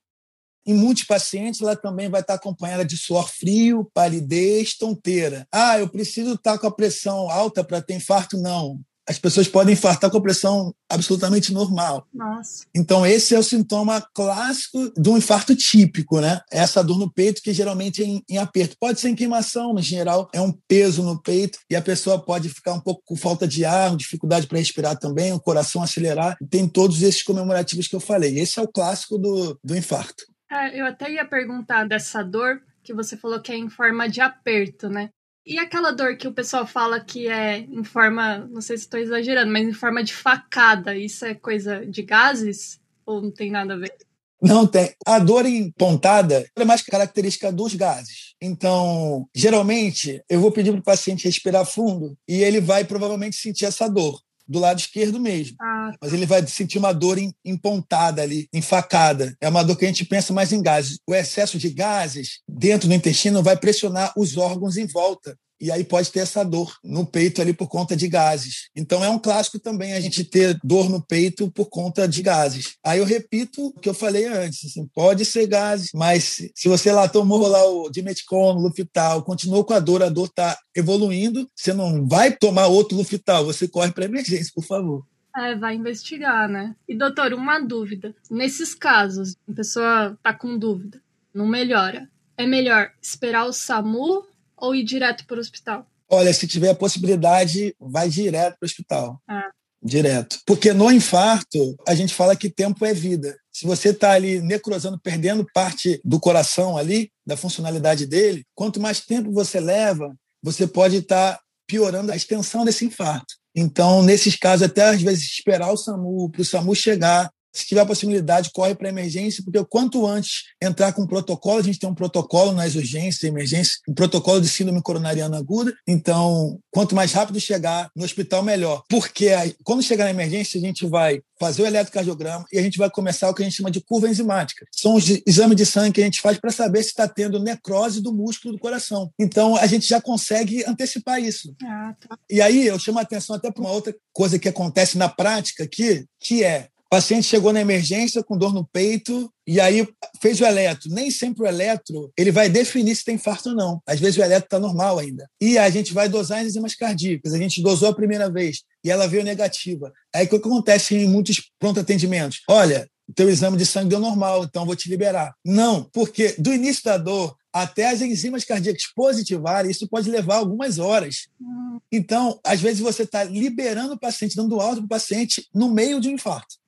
Em 0.65 0.73
muitos 0.73 1.03
pacientes, 1.03 1.61
ela 1.61 1.75
também 1.75 2.09
vai 2.09 2.21
estar 2.21 2.35
acompanhada 2.35 2.85
de 2.85 2.97
suor 2.97 3.27
frio, 3.29 3.89
palidez, 3.93 4.77
tonteira. 4.77 5.45
Ah, 5.51 5.77
eu 5.77 5.89
preciso 5.89 6.35
estar 6.35 6.57
com 6.57 6.67
a 6.67 6.75
pressão 6.75 7.29
alta 7.29 7.63
para 7.63 7.81
ter 7.81 7.95
infarto? 7.95 8.37
Não 8.37 8.79
as 9.09 9.17
pessoas 9.17 9.47
podem 9.47 9.73
infartar 9.73 10.11
com 10.11 10.21
pressão 10.21 10.71
absolutamente 10.87 11.51
normal. 11.51 12.07
Nossa. 12.13 12.63
Então, 12.75 13.03
esse 13.03 13.33
é 13.33 13.39
o 13.39 13.43
sintoma 13.43 13.99
clássico 14.13 14.93
de 14.95 15.09
um 15.09 15.17
infarto 15.17 15.55
típico, 15.55 16.21
né? 16.21 16.39
Essa 16.51 16.83
dor 16.83 16.99
no 16.99 17.11
peito, 17.11 17.41
que 17.41 17.51
geralmente 17.51 18.03
é 18.03 18.05
em, 18.05 18.23
em, 18.29 18.37
aperto. 18.37 18.77
Pode 18.79 18.99
ser 18.99 19.09
em 19.09 19.15
queimação, 19.15 19.73
mas, 19.73 19.85
em 19.85 19.89
geral, 19.89 20.29
é 20.31 20.39
um 20.39 20.51
peso 20.51 21.01
no 21.01 21.19
peito 21.19 21.57
e 21.67 21.75
a 21.75 21.81
pessoa 21.81 22.23
pode 22.23 22.49
ficar 22.49 22.73
um 22.73 22.79
pouco 22.79 23.01
com 23.03 23.15
falta 23.15 23.47
de 23.47 23.65
ar, 23.65 23.95
dificuldade 23.95 24.45
para 24.45 24.59
respirar 24.59 24.95
também, 24.95 25.33
o 25.33 25.39
coração 25.39 25.81
acelerar. 25.81 26.37
Tem 26.47 26.67
todos 26.67 27.01
esses 27.01 27.23
comemorativos 27.23 27.87
que 27.87 27.95
eu 27.95 27.99
falei. 27.99 28.37
Esse 28.37 28.59
é 28.59 28.61
o 28.61 28.67
clássico 28.67 29.17
do, 29.17 29.59
do 29.63 29.75
infarto. 29.75 30.23
É, 30.51 30.79
eu 30.79 30.85
até 30.85 31.11
ia 31.11 31.25
perguntar 31.25 31.87
dessa 31.87 32.21
dor 32.21 32.61
que 32.83 32.93
você 32.93 33.17
falou 33.17 33.41
que 33.41 33.51
é 33.51 33.57
em 33.57 33.69
forma 33.69 34.07
de 34.07 34.21
aperto, 34.21 34.87
né? 34.87 35.09
E 35.49 35.57
aquela 35.57 35.91
dor 35.91 36.15
que 36.15 36.27
o 36.27 36.31
pessoal 36.31 36.67
fala 36.67 36.99
que 36.99 37.27
é 37.27 37.57
em 37.57 37.83
forma, 37.83 38.47
não 38.51 38.61
sei 38.61 38.77
se 38.77 38.83
estou 38.83 38.99
exagerando, 38.99 39.51
mas 39.51 39.67
em 39.67 39.73
forma 39.73 40.03
de 40.03 40.13
facada, 40.13 40.95
isso 40.95 41.25
é 41.25 41.33
coisa 41.33 41.83
de 41.87 42.03
gases? 42.03 42.79
Ou 43.03 43.19
não 43.19 43.31
tem 43.31 43.49
nada 43.49 43.73
a 43.73 43.77
ver? 43.77 43.91
Não 44.39 44.67
tem. 44.67 44.93
A 45.07 45.17
dor 45.17 45.47
em 45.47 45.71
pontada 45.71 46.47
é 46.55 46.63
mais 46.63 46.83
característica 46.83 47.51
dos 47.51 47.73
gases. 47.73 48.35
Então, 48.39 49.27
geralmente, 49.35 50.23
eu 50.29 50.39
vou 50.39 50.51
pedir 50.51 50.71
para 50.71 50.81
o 50.81 50.83
paciente 50.83 51.25
respirar 51.25 51.65
fundo 51.65 52.15
e 52.27 52.43
ele 52.43 52.61
vai 52.61 52.85
provavelmente 52.85 53.35
sentir 53.35 53.65
essa 53.65 53.89
dor 53.89 54.21
do 54.49 54.59
lado 54.59 54.79
esquerdo 54.79 55.19
mesmo. 55.19 55.55
Ah. 55.61 55.91
Mas 56.01 56.11
ele 56.11 56.25
vai 56.25 56.45
sentir 56.47 56.79
uma 56.79 56.91
dor 56.91 57.19
em, 57.19 57.31
empontada 57.45 58.21
ali, 58.23 58.49
enfacada. 58.51 59.35
É 59.39 59.47
uma 59.47 59.63
dor 59.63 59.77
que 59.77 59.85
a 59.85 59.87
gente 59.87 60.03
pensa 60.03 60.33
mais 60.33 60.51
em 60.51 60.61
gases. 60.61 60.99
O 61.07 61.13
excesso 61.13 61.59
de 61.59 61.69
gases 61.69 62.39
dentro 62.47 62.87
do 62.87 62.93
intestino 62.93 63.43
vai 63.43 63.55
pressionar 63.55 64.11
os 64.17 64.35
órgãos 64.35 64.75
em 64.75 64.87
volta 64.87 65.37
e 65.59 65.71
aí 65.71 65.83
pode 65.83 66.11
ter 66.11 66.19
essa 66.19 66.43
dor 66.43 66.77
no 66.83 67.05
peito 67.05 67.41
ali 67.41 67.53
por 67.53 67.67
conta 67.67 67.95
de 67.95 68.07
gases. 68.07 68.69
Então 68.75 69.03
é 69.03 69.09
um 69.09 69.19
clássico 69.19 69.59
também 69.59 69.93
a 69.93 69.99
gente 69.99 70.23
ter 70.23 70.57
dor 70.63 70.89
no 70.89 71.01
peito 71.01 71.51
por 71.51 71.65
conta 71.69 72.07
de 72.07 72.21
gases. 72.21 72.75
Aí 72.83 72.99
eu 72.99 73.05
repito 73.05 73.67
o 73.67 73.79
que 73.79 73.89
eu 73.89 73.93
falei 73.93 74.25
antes, 74.25 74.65
assim, 74.65 74.87
pode 74.93 75.25
ser 75.25 75.47
gases, 75.47 75.89
mas 75.93 76.41
se 76.55 76.67
você 76.67 76.91
lá 76.91 77.07
tomou 77.07 77.47
lá 77.47 77.63
o 77.65 77.89
dimeticon, 77.89 78.53
Lufital, 78.53 79.23
continuou 79.23 79.63
com 79.63 79.73
a 79.73 79.79
dor, 79.79 80.03
a 80.03 80.09
dor 80.09 80.27
está 80.27 80.57
evoluindo, 80.75 81.49
você 81.55 81.73
não 81.73 82.07
vai 82.07 82.31
tomar 82.31 82.67
outro 82.67 82.97
Lufital, 82.97 83.45
você 83.45 83.67
corre 83.67 83.91
para 83.91 84.05
emergência, 84.05 84.51
por 84.53 84.63
favor. 84.63 85.05
É, 85.35 85.55
vai 85.55 85.75
investigar, 85.75 86.49
né? 86.49 86.75
E 86.87 86.95
doutor, 86.95 87.33
uma 87.33 87.59
dúvida. 87.59 88.15
Nesses 88.29 88.73
casos, 88.73 89.35
a 89.47 89.53
pessoa 89.53 90.17
tá 90.23 90.33
com 90.33 90.57
dúvida, 90.57 91.01
não 91.33 91.47
melhora. 91.47 92.09
É 92.35 92.45
melhor 92.47 92.91
esperar 93.01 93.45
o 93.45 93.53
SAMU 93.53 94.25
ou 94.61 94.75
ir 94.75 94.83
direto 94.83 95.25
para 95.25 95.37
o 95.37 95.39
hospital? 95.39 95.85
Olha, 96.09 96.33
se 96.33 96.47
tiver 96.47 96.69
a 96.69 96.75
possibilidade, 96.75 97.75
vai 97.79 98.09
direto 98.09 98.57
para 98.59 98.65
o 98.65 98.69
hospital. 98.69 99.21
Ah. 99.27 99.49
Direto. 99.81 100.39
Porque 100.45 100.73
no 100.73 100.91
infarto, 100.91 101.77
a 101.87 101.95
gente 101.95 102.13
fala 102.13 102.35
que 102.35 102.49
tempo 102.49 102.85
é 102.85 102.93
vida. 102.93 103.37
Se 103.51 103.65
você 103.65 103.89
está 103.89 104.11
ali 104.11 104.41
necrosando, 104.41 104.99
perdendo 104.99 105.45
parte 105.53 106.01
do 106.03 106.19
coração 106.19 106.77
ali, 106.77 107.11
da 107.25 107.37
funcionalidade 107.37 108.05
dele, 108.05 108.45
quanto 108.53 108.79
mais 108.79 109.01
tempo 109.01 109.31
você 109.31 109.59
leva, 109.59 110.13
você 110.43 110.67
pode 110.67 110.97
estar 110.97 111.33
tá 111.33 111.41
piorando 111.67 112.11
a 112.11 112.15
extensão 112.15 112.65
desse 112.65 112.83
infarto. 112.85 113.35
Então, 113.55 114.03
nesses 114.03 114.35
casos, 114.35 114.63
até 114.63 114.83
às 114.83 115.01
vezes 115.01 115.31
esperar 115.31 115.71
o 115.71 115.77
SAMU, 115.77 116.29
para 116.29 116.41
o 116.41 116.45
SAMU 116.45 116.75
chegar, 116.75 117.31
se 117.53 117.65
tiver 117.65 117.81
a 117.81 117.85
possibilidade, 117.85 118.51
corre 118.53 118.75
para 118.75 118.87
a 118.87 118.91
emergência, 118.91 119.43
porque 119.43 119.63
quanto 119.65 120.05
antes 120.05 120.43
entrar 120.61 120.93
com 120.93 121.03
um 121.03 121.07
protocolo, 121.07 121.59
a 121.59 121.63
gente 121.63 121.79
tem 121.79 121.89
um 121.89 121.95
protocolo 121.95 122.51
nas 122.51 122.75
urgências, 122.75 123.23
emergência, 123.23 123.73
um 123.87 123.93
protocolo 123.93 124.41
de 124.41 124.47
síndrome 124.47 124.81
coronariana 124.81 125.37
aguda. 125.37 125.73
Então, 125.87 126.59
quanto 126.71 126.95
mais 126.95 127.11
rápido 127.11 127.39
chegar 127.39 127.89
no 127.95 128.03
hospital, 128.03 128.43
melhor. 128.43 128.83
Porque 128.89 129.29
quando 129.63 129.83
chegar 129.83 130.05
na 130.05 130.11
emergência, 130.11 130.59
a 130.59 130.63
gente 130.63 130.85
vai 130.85 131.21
fazer 131.39 131.63
o 131.63 131.65
eletrocardiograma 131.65 132.45
e 132.51 132.59
a 132.59 132.61
gente 132.61 132.77
vai 132.77 132.89
começar 132.89 133.29
o 133.29 133.33
que 133.33 133.41
a 133.41 133.45
gente 133.45 133.55
chama 133.55 133.71
de 133.71 133.81
curva 133.81 134.09
enzimática. 134.09 134.65
São 134.71 134.95
os 134.95 135.05
exames 135.25 135.55
de 135.55 135.65
sangue 135.65 135.93
que 135.93 136.01
a 136.01 136.05
gente 136.05 136.21
faz 136.21 136.37
para 136.37 136.51
saber 136.51 136.83
se 136.83 136.89
está 136.89 137.07
tendo 137.07 137.39
necrose 137.39 138.01
do 138.01 138.13
músculo 138.13 138.53
do 138.53 138.59
coração. 138.59 139.09
Então, 139.17 139.55
a 139.55 139.65
gente 139.65 139.87
já 139.87 140.01
consegue 140.01 140.65
antecipar 140.65 141.21
isso. 141.21 141.55
Ah, 141.63 141.95
tá. 141.99 142.17
E 142.29 142.41
aí, 142.41 142.67
eu 142.67 142.77
chamo 142.77 142.99
a 142.99 143.03
atenção 143.03 143.35
até 143.35 143.49
para 143.49 143.61
uma 143.61 143.71
outra 143.71 143.95
coisa 144.11 144.37
que 144.37 144.49
acontece 144.49 144.97
na 144.97 145.07
prática 145.07 145.63
aqui, 145.63 146.05
que 146.19 146.43
é 146.43 146.67
o 146.91 146.95
paciente 146.95 147.27
chegou 147.27 147.53
na 147.53 147.61
emergência 147.61 148.23
com 148.23 148.35
dor 148.35 148.51
no 148.51 148.65
peito 148.65 149.31
e 149.45 149.61
aí 149.61 149.87
fez 150.19 150.41
o 150.41 150.45
eletro. 150.45 150.89
Nem 150.89 151.11
sempre 151.11 151.43
o 151.43 151.45
eletro 151.45 152.11
ele 152.17 152.31
vai 152.31 152.49
definir 152.49 152.95
se 152.95 153.05
tem 153.05 153.13
infarto 153.13 153.49
ou 153.49 153.55
não. 153.55 153.79
Às 153.85 153.99
vezes 153.99 154.17
o 154.17 154.23
eletro 154.23 154.45
está 154.45 154.59
normal 154.59 154.97
ainda. 154.97 155.29
E 155.39 155.59
a 155.59 155.69
gente 155.69 155.93
vai 155.93 156.09
dosar 156.09 156.39
as 156.39 156.47
enzimas 156.47 156.73
cardíacas. 156.73 157.31
A 157.31 157.37
gente 157.37 157.61
dosou 157.61 157.89
a 157.89 157.93
primeira 157.93 158.27
vez 158.27 158.63
e 158.83 158.89
ela 158.89 159.07
veio 159.07 159.23
negativa. 159.23 159.93
Aí 160.15 160.25
o 160.25 160.29
que 160.29 160.37
acontece 160.37 160.95
em 160.95 161.07
muitos 161.07 161.51
pronto 161.59 161.79
atendimentos? 161.79 162.41
Olha, 162.49 162.89
teu 163.15 163.29
exame 163.29 163.55
de 163.55 163.67
sangue 163.67 163.89
deu 163.89 163.99
normal, 163.99 164.43
então 164.43 164.65
vou 164.65 164.75
te 164.75 164.89
liberar. 164.89 165.35
Não, 165.45 165.83
porque 165.93 166.33
do 166.39 166.51
início 166.51 166.83
da 166.85 166.97
dor 166.97 167.35
até 167.53 167.89
as 167.89 168.01
enzimas 168.01 168.43
cardíacas 168.43 168.83
positivarem, 168.95 169.71
isso 169.71 169.87
pode 169.87 170.09
levar 170.09 170.37
algumas 170.37 170.79
horas. 170.79 171.27
Hum. 171.41 171.79
Então, 171.91 172.39
às 172.43 172.61
vezes 172.61 172.79
você 172.79 173.03
está 173.03 173.23
liberando 173.23 173.93
o 173.93 173.99
paciente, 173.99 174.35
dando 174.35 174.59
alta 174.59 174.77
para 174.77 174.85
o 174.85 174.89
paciente 174.89 175.47
no 175.53 175.69
meio 175.69 175.99
de 175.99 176.09
um 176.09 176.13
infarto. 176.13 176.59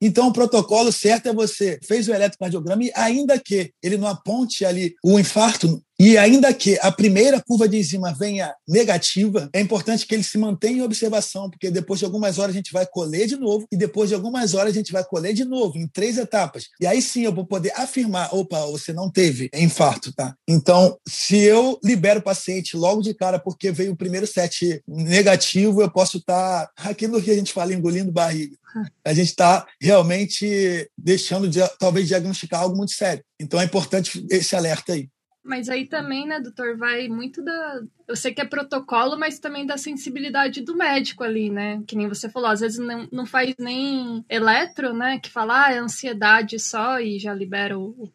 Então, 0.00 0.28
o 0.28 0.32
protocolo 0.32 0.92
certo 0.92 1.28
é 1.28 1.32
você 1.32 1.78
fez 1.86 2.08
o 2.08 2.14
eletrocardiograma 2.14 2.84
e, 2.84 2.92
ainda 2.94 3.38
que 3.38 3.72
ele 3.82 3.98
não 3.98 4.08
aponte 4.08 4.64
ali 4.64 4.94
o 5.04 5.18
infarto, 5.18 5.82
e 5.98 6.16
ainda 6.16 6.54
que 6.54 6.78
a 6.80 6.90
primeira 6.90 7.42
curva 7.42 7.68
de 7.68 7.76
enzima 7.76 8.14
venha 8.14 8.54
negativa, 8.66 9.50
é 9.52 9.60
importante 9.60 10.06
que 10.06 10.14
ele 10.14 10.22
se 10.22 10.38
mantenha 10.38 10.78
em 10.78 10.82
observação, 10.82 11.50
porque 11.50 11.70
depois 11.70 11.98
de 11.98 12.06
algumas 12.06 12.38
horas 12.38 12.54
a 12.54 12.56
gente 12.56 12.72
vai 12.72 12.86
colher 12.86 13.26
de 13.26 13.36
novo, 13.36 13.66
e 13.70 13.76
depois 13.76 14.08
de 14.08 14.14
algumas 14.14 14.54
horas 14.54 14.72
a 14.72 14.76
gente 14.76 14.92
vai 14.92 15.04
colher 15.04 15.34
de 15.34 15.44
novo, 15.44 15.76
em 15.76 15.86
três 15.86 16.16
etapas. 16.16 16.68
E 16.80 16.86
aí 16.86 17.02
sim 17.02 17.24
eu 17.24 17.34
vou 17.34 17.44
poder 17.44 17.72
afirmar: 17.76 18.34
opa, 18.34 18.64
você 18.66 18.94
não 18.94 19.10
teve 19.10 19.50
infarto, 19.52 20.10
tá? 20.20 20.36
Então, 20.46 20.98
se 21.08 21.38
eu 21.38 21.80
libero 21.82 22.20
o 22.20 22.22
paciente 22.22 22.76
logo 22.76 23.00
de 23.00 23.14
cara 23.14 23.38
porque 23.38 23.72
veio 23.72 23.92
o 23.92 23.96
primeiro 23.96 24.26
set 24.26 24.82
negativo, 24.86 25.80
eu 25.80 25.90
posso 25.90 26.18
estar, 26.18 26.66
tá, 26.66 26.90
aquilo 26.90 27.22
que 27.22 27.30
a 27.30 27.34
gente 27.34 27.54
fala, 27.54 27.72
engolindo 27.72 28.12
barriga. 28.12 28.54
A 29.04 29.12
gente 29.14 29.28
está 29.28 29.66
realmente 29.80 30.88
deixando 30.96 31.48
de 31.48 31.58
talvez 31.78 32.06
diagnosticar 32.06 32.60
algo 32.60 32.76
muito 32.76 32.92
sério. 32.92 33.24
Então 33.40 33.60
é 33.60 33.64
importante 33.64 34.24
esse 34.30 34.54
alerta 34.54 34.92
aí. 34.92 35.08
Mas 35.42 35.68
aí 35.68 35.86
também, 35.86 36.26
né, 36.26 36.38
doutor, 36.38 36.76
vai 36.76 37.08
muito 37.08 37.42
da. 37.42 37.80
Eu 38.06 38.14
sei 38.14 38.32
que 38.32 38.40
é 38.40 38.44
protocolo, 38.44 39.18
mas 39.18 39.38
também 39.38 39.66
da 39.66 39.78
sensibilidade 39.78 40.60
do 40.60 40.76
médico 40.76 41.24
ali, 41.24 41.50
né? 41.50 41.82
Que 41.86 41.96
nem 41.96 42.08
você 42.08 42.28
falou, 42.28 42.50
às 42.50 42.60
vezes 42.60 42.78
não, 42.78 43.08
não 43.10 43.26
faz 43.26 43.54
nem 43.58 44.24
eletro, 44.28 44.92
né? 44.92 45.18
Que 45.18 45.30
fala, 45.30 45.66
ah, 45.66 45.72
é 45.72 45.78
ansiedade 45.78 46.58
só 46.60 47.00
e 47.00 47.18
já 47.18 47.32
libera 47.32 47.78
o, 47.78 47.88
o 47.98 48.06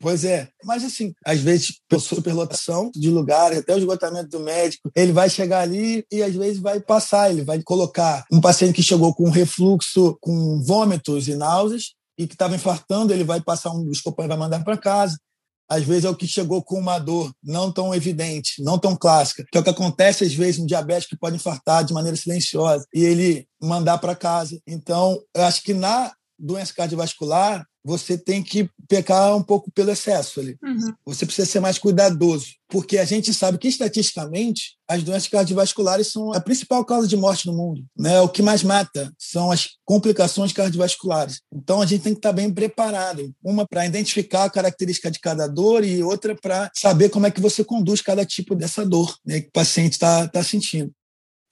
Pois 0.00 0.24
é, 0.24 0.48
mas 0.64 0.84
assim, 0.84 1.12
às 1.24 1.40
vezes, 1.40 1.80
por 1.88 2.00
superlotação 2.00 2.90
de 2.94 3.10
lugares, 3.10 3.58
até 3.58 3.74
o 3.74 3.78
esgotamento 3.78 4.28
do 4.28 4.40
médico, 4.40 4.90
ele 4.94 5.12
vai 5.12 5.30
chegar 5.30 5.60
ali 5.60 6.04
e 6.10 6.22
às 6.22 6.34
vezes 6.34 6.60
vai 6.60 6.80
passar, 6.80 7.30
ele 7.30 7.42
vai 7.42 7.62
colocar 7.62 8.24
um 8.30 8.40
paciente 8.40 8.74
que 8.74 8.82
chegou 8.82 9.14
com 9.14 9.30
refluxo, 9.30 10.16
com 10.20 10.62
vômitos 10.62 11.28
e 11.28 11.34
náuseas, 11.34 11.94
e 12.18 12.26
que 12.26 12.34
estava 12.34 12.54
infartando, 12.54 13.12
ele 13.12 13.24
vai 13.24 13.40
passar 13.40 13.72
um 13.72 13.90
escopão 13.90 14.24
e 14.24 14.28
vai 14.28 14.36
mandar 14.36 14.62
para 14.62 14.76
casa. 14.76 15.18
Às 15.68 15.82
vezes 15.82 16.04
é 16.04 16.10
o 16.10 16.14
que 16.14 16.26
chegou 16.26 16.62
com 16.62 16.78
uma 16.78 16.98
dor 16.98 17.32
não 17.42 17.72
tão 17.72 17.94
evidente, 17.94 18.62
não 18.62 18.78
tão 18.78 18.94
clássica, 18.94 19.44
que 19.50 19.56
é 19.56 19.60
o 19.60 19.64
que 19.64 19.70
acontece 19.70 20.22
às 20.22 20.34
vezes 20.34 20.60
no 20.60 20.66
diabético 20.66 21.14
que 21.14 21.18
pode 21.18 21.36
infartar 21.36 21.84
de 21.84 21.94
maneira 21.94 22.16
silenciosa 22.16 22.86
e 22.94 23.02
ele 23.02 23.48
mandar 23.60 23.98
para 23.98 24.14
casa. 24.14 24.60
Então, 24.66 25.18
eu 25.34 25.42
acho 25.42 25.62
que 25.62 25.72
na 25.72 26.12
doença 26.38 26.74
cardiovascular, 26.74 27.66
você 27.84 28.16
tem 28.16 28.42
que 28.42 28.68
pecar 28.88 29.36
um 29.36 29.42
pouco 29.42 29.70
pelo 29.70 29.90
excesso 29.90 30.40
ali. 30.40 30.56
Uhum. 30.62 30.92
Você 31.04 31.26
precisa 31.26 31.46
ser 31.46 31.60
mais 31.60 31.78
cuidadoso, 31.78 32.46
porque 32.68 32.98
a 32.98 33.04
gente 33.04 33.32
sabe 33.34 33.58
que 33.58 33.68
estatisticamente 33.68 34.76
as 34.88 35.02
doenças 35.02 35.28
cardiovasculares 35.28 36.08
são 36.08 36.32
a 36.32 36.40
principal 36.40 36.84
causa 36.84 37.06
de 37.06 37.16
morte 37.16 37.46
no 37.46 37.56
mundo, 37.56 37.84
né? 37.96 38.20
O 38.20 38.28
que 38.28 38.42
mais 38.42 38.62
mata 38.62 39.12
são 39.18 39.50
as 39.50 39.68
complicações 39.84 40.52
cardiovasculares. 40.52 41.40
Então 41.52 41.80
a 41.80 41.86
gente 41.86 42.02
tem 42.02 42.12
que 42.12 42.18
estar 42.18 42.32
bem 42.32 42.52
preparado, 42.52 43.32
uma 43.42 43.66
para 43.66 43.86
identificar 43.86 44.44
a 44.44 44.50
característica 44.50 45.10
de 45.10 45.20
cada 45.20 45.46
dor 45.46 45.84
e 45.84 46.02
outra 46.02 46.34
para 46.34 46.70
saber 46.74 47.10
como 47.10 47.26
é 47.26 47.30
que 47.30 47.40
você 47.40 47.64
conduz 47.64 48.00
cada 48.00 48.24
tipo 48.24 48.54
dessa 48.54 48.84
dor 48.84 49.14
né, 49.24 49.40
que 49.40 49.48
o 49.48 49.52
paciente 49.52 49.92
está 49.92 50.26
tá 50.28 50.42
sentindo. 50.42 50.92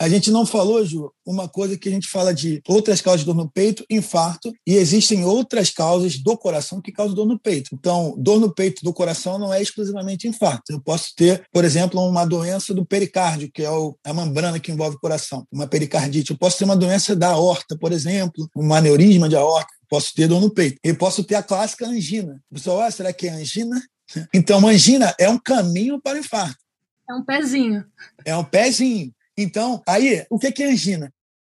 A 0.02 0.08
gente 0.08 0.32
não 0.32 0.44
falou, 0.44 0.84
Ju, 0.84 1.12
uma 1.24 1.48
coisa 1.48 1.78
que 1.78 1.88
a 1.88 1.92
gente 1.92 2.08
fala 2.08 2.34
de 2.34 2.60
outras 2.66 3.00
causas 3.00 3.20
de 3.20 3.26
dor 3.26 3.36
no 3.36 3.48
peito, 3.48 3.86
infarto, 3.88 4.52
e 4.66 4.74
existem 4.74 5.24
outras 5.24 5.70
causas 5.70 6.18
do 6.18 6.36
coração 6.36 6.80
que 6.80 6.90
causam 6.90 7.14
dor 7.14 7.24
no 7.24 7.38
peito. 7.38 7.72
Então, 7.72 8.12
dor 8.18 8.40
no 8.40 8.52
peito 8.52 8.82
do 8.82 8.92
coração 8.92 9.38
não 9.38 9.54
é 9.54 9.62
exclusivamente 9.62 10.26
infarto. 10.26 10.72
Eu 10.72 10.80
posso 10.80 11.14
ter, 11.14 11.46
por 11.52 11.64
exemplo, 11.64 12.04
uma 12.04 12.24
doença 12.24 12.74
do 12.74 12.84
pericárdio, 12.84 13.48
que 13.54 13.62
é 13.62 13.68
a 14.04 14.12
membrana 14.12 14.58
que 14.58 14.72
envolve 14.72 14.96
o 14.96 14.98
coração, 14.98 15.46
uma 15.52 15.68
pericardite. 15.68 16.32
Eu 16.32 16.36
posso 16.36 16.58
ter 16.58 16.64
uma 16.64 16.76
doença 16.76 17.14
da 17.14 17.28
aorta, 17.28 17.78
por 17.78 17.92
exemplo, 17.92 18.50
um 18.56 18.74
aneurisma 18.74 19.28
de 19.28 19.36
aorta. 19.36 19.72
Posso 19.88 20.12
ter 20.16 20.26
dor 20.26 20.40
no 20.40 20.50
peito. 20.50 20.80
E 20.82 20.92
posso 20.92 21.22
ter 21.22 21.36
a 21.36 21.44
clássica 21.44 21.86
angina. 21.86 22.42
O 22.50 22.54
pessoal, 22.54 22.80
ah, 22.80 22.90
será 22.90 23.12
que 23.12 23.28
é 23.28 23.30
angina? 23.30 23.80
Então, 24.34 24.66
angina 24.66 25.14
é 25.18 25.28
um 25.28 25.38
caminho 25.38 25.98
para 25.98 26.16
o 26.16 26.20
infarto. 26.20 26.58
É 27.08 27.14
um 27.14 27.24
pezinho. 27.24 27.84
É 28.26 28.36
um 28.36 28.44
pezinho. 28.44 29.14
Então, 29.36 29.82
aí, 29.86 30.24
o 30.30 30.38
que 30.38 30.62
é 30.62 30.66
angina? 30.66 31.12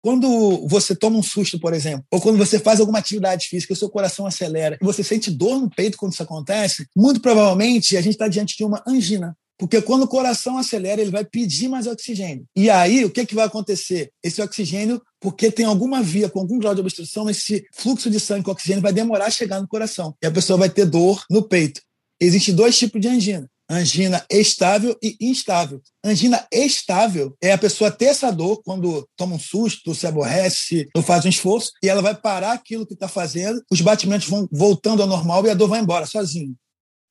Quando 0.03 0.67
você 0.67 0.93
toma 0.93 1.17
um 1.17 1.23
susto, 1.23 1.57
por 1.57 1.73
exemplo, 1.73 2.05
ou 2.11 2.19
quando 2.19 2.37
você 2.37 2.59
faz 2.59 2.81
alguma 2.81 2.99
atividade 2.99 3.47
física, 3.47 3.71
o 3.71 3.75
seu 3.75 3.89
coração 3.89 4.25
acelera 4.25 4.77
e 4.81 4.85
você 4.85 5.01
sente 5.01 5.31
dor 5.31 5.61
no 5.61 5.69
peito 5.69 5.97
quando 5.97 6.11
isso 6.11 6.21
acontece, 6.21 6.85
muito 6.95 7.21
provavelmente 7.21 7.95
a 7.95 8.01
gente 8.01 8.13
está 8.13 8.27
diante 8.27 8.57
de 8.57 8.65
uma 8.65 8.83
angina. 8.85 9.35
Porque 9.57 9.81
quando 9.81 10.03
o 10.03 10.07
coração 10.07 10.57
acelera, 10.57 10.99
ele 10.99 11.11
vai 11.11 11.23
pedir 11.23 11.69
mais 11.69 11.87
oxigênio. 11.87 12.45
E 12.53 12.69
aí, 12.69 13.05
o 13.05 13.09
que, 13.09 13.25
que 13.25 13.35
vai 13.35 13.45
acontecer? 13.45 14.11
Esse 14.21 14.41
oxigênio, 14.41 15.01
porque 15.21 15.49
tem 15.49 15.65
alguma 15.65 16.03
via 16.03 16.27
com 16.27 16.39
algum 16.39 16.59
grau 16.59 16.75
de 16.75 16.81
obstrução, 16.81 17.29
esse 17.29 17.65
fluxo 17.73 18.09
de 18.09 18.19
sangue 18.19 18.43
com 18.43 18.51
oxigênio 18.51 18.81
vai 18.81 18.91
demorar 18.91 19.27
a 19.27 19.31
chegar 19.31 19.61
no 19.61 19.67
coração. 19.67 20.13
E 20.21 20.27
a 20.27 20.31
pessoa 20.31 20.59
vai 20.59 20.69
ter 20.69 20.85
dor 20.85 21.23
no 21.29 21.47
peito. 21.47 21.81
Existem 22.19 22.53
dois 22.53 22.77
tipos 22.77 22.99
de 22.99 23.07
angina 23.07 23.49
angina 23.75 24.25
estável 24.29 24.97
e 25.01 25.15
instável. 25.19 25.81
Angina 26.03 26.45
estável 26.51 27.35
é 27.41 27.51
a 27.51 27.57
pessoa 27.57 27.91
ter 27.91 28.05
essa 28.05 28.31
dor 28.31 28.61
quando 28.63 29.07
toma 29.15 29.35
um 29.35 29.39
susto, 29.39 29.95
se 29.95 30.07
aborrece, 30.07 30.89
ou 30.95 31.01
faz 31.01 31.25
um 31.25 31.29
esforço, 31.29 31.71
e 31.83 31.89
ela 31.89 32.01
vai 32.01 32.15
parar 32.15 32.53
aquilo 32.53 32.85
que 32.85 32.93
está 32.93 33.07
fazendo, 33.07 33.61
os 33.71 33.81
batimentos 33.81 34.27
vão 34.27 34.47
voltando 34.51 35.01
ao 35.01 35.07
normal 35.07 35.45
e 35.45 35.49
a 35.49 35.53
dor 35.53 35.69
vai 35.69 35.79
embora 35.79 36.05
sozinho. 36.05 36.55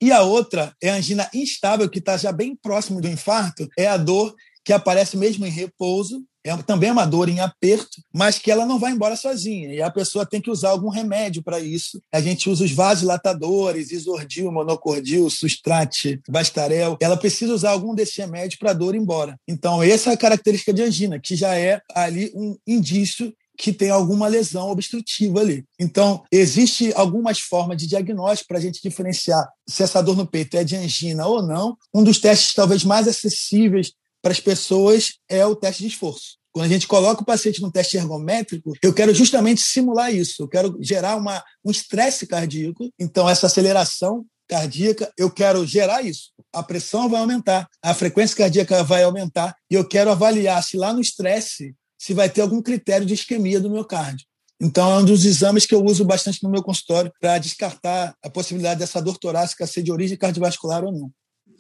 E 0.00 0.10
a 0.10 0.22
outra 0.22 0.74
é 0.82 0.90
a 0.90 0.96
angina 0.96 1.30
instável, 1.32 1.88
que 1.88 2.00
está 2.00 2.16
já 2.16 2.32
bem 2.32 2.56
próximo 2.56 3.00
do 3.00 3.08
infarto, 3.08 3.68
é 3.78 3.86
a 3.86 3.96
dor 3.96 4.34
que 4.64 4.72
aparece 4.72 5.16
mesmo 5.16 5.46
em 5.46 5.50
repouso, 5.50 6.24
é 6.44 6.56
também 6.58 6.90
é 6.90 6.92
uma 6.92 7.06
dor 7.06 7.28
em 7.28 7.40
aperto, 7.40 8.02
mas 8.12 8.38
que 8.38 8.50
ela 8.50 8.66
não 8.66 8.78
vai 8.78 8.92
embora 8.92 9.16
sozinha. 9.16 9.72
E 9.72 9.80
a 9.80 9.90
pessoa 9.90 10.26
tem 10.26 10.40
que 10.40 10.50
usar 10.50 10.70
algum 10.70 10.88
remédio 10.88 11.42
para 11.42 11.60
isso. 11.60 12.02
A 12.12 12.20
gente 12.20 12.50
usa 12.50 12.64
os 12.64 12.72
vasodilatadores, 12.72 13.90
isordil, 13.92 14.50
monocordil, 14.50 15.30
sustrate, 15.30 16.20
bastarel. 16.28 16.96
Ela 17.00 17.16
precisa 17.16 17.54
usar 17.54 17.70
algum 17.70 17.94
desse 17.94 18.20
remédio 18.20 18.58
para 18.58 18.70
a 18.70 18.74
dor 18.74 18.94
ir 18.94 18.98
embora. 18.98 19.38
Então, 19.46 19.82
essa 19.82 20.10
é 20.10 20.14
a 20.14 20.16
característica 20.16 20.72
de 20.72 20.82
angina, 20.82 21.20
que 21.20 21.36
já 21.36 21.56
é 21.56 21.80
ali 21.94 22.32
um 22.34 22.56
indício 22.66 23.32
que 23.56 23.72
tem 23.72 23.90
alguma 23.90 24.26
lesão 24.26 24.70
obstrutiva 24.70 25.40
ali. 25.40 25.64
Então, 25.78 26.24
existe 26.32 26.92
algumas 26.94 27.38
formas 27.38 27.76
de 27.76 27.86
diagnóstico 27.86 28.48
para 28.48 28.58
a 28.58 28.60
gente 28.60 28.82
diferenciar 28.82 29.46
se 29.68 29.82
essa 29.82 30.02
dor 30.02 30.16
no 30.16 30.26
peito 30.26 30.56
é 30.56 30.64
de 30.64 30.74
angina 30.74 31.26
ou 31.26 31.42
não. 31.42 31.76
Um 31.94 32.02
dos 32.02 32.18
testes 32.18 32.54
talvez 32.54 32.84
mais 32.84 33.06
acessíveis 33.06 33.92
para 34.22 34.32
as 34.32 34.40
pessoas 34.40 35.14
é 35.28 35.44
o 35.44 35.56
teste 35.56 35.82
de 35.82 35.88
esforço. 35.88 36.38
Quando 36.52 36.66
a 36.66 36.68
gente 36.68 36.86
coloca 36.86 37.22
o 37.22 37.26
paciente 37.26 37.60
no 37.60 37.72
teste 37.72 37.96
ergométrico, 37.96 38.72
eu 38.82 38.92
quero 38.92 39.14
justamente 39.14 39.60
simular 39.62 40.14
isso. 40.14 40.42
Eu 40.42 40.48
quero 40.48 40.76
gerar 40.80 41.16
uma, 41.16 41.42
um 41.64 41.70
estresse 41.70 42.26
cardíaco. 42.26 42.90
Então, 42.98 43.28
essa 43.28 43.46
aceleração 43.46 44.24
cardíaca, 44.46 45.10
eu 45.16 45.30
quero 45.30 45.66
gerar 45.66 46.02
isso. 46.02 46.30
A 46.52 46.62
pressão 46.62 47.08
vai 47.08 47.20
aumentar, 47.20 47.66
a 47.82 47.94
frequência 47.94 48.36
cardíaca 48.36 48.84
vai 48.84 49.02
aumentar, 49.02 49.56
e 49.70 49.74
eu 49.74 49.88
quero 49.88 50.10
avaliar 50.10 50.62
se 50.62 50.76
lá 50.76 50.92
no 50.92 51.00
estresse 51.00 51.74
se 51.98 52.12
vai 52.12 52.28
ter 52.28 52.42
algum 52.42 52.60
critério 52.60 53.06
de 53.06 53.14
isquemia 53.14 53.58
do 53.58 53.70
miocárdio. 53.70 54.26
Então, 54.60 54.92
é 54.92 54.98
um 54.98 55.04
dos 55.04 55.24
exames 55.24 55.64
que 55.64 55.74
eu 55.74 55.82
uso 55.82 56.04
bastante 56.04 56.42
no 56.42 56.50
meu 56.50 56.62
consultório 56.62 57.10
para 57.18 57.38
descartar 57.38 58.14
a 58.22 58.28
possibilidade 58.28 58.80
dessa 58.80 59.00
dor 59.00 59.16
torácica 59.16 59.66
ser 59.66 59.82
de 59.82 59.90
origem 59.90 60.18
cardiovascular 60.18 60.84
ou 60.84 60.92
não. 60.92 61.10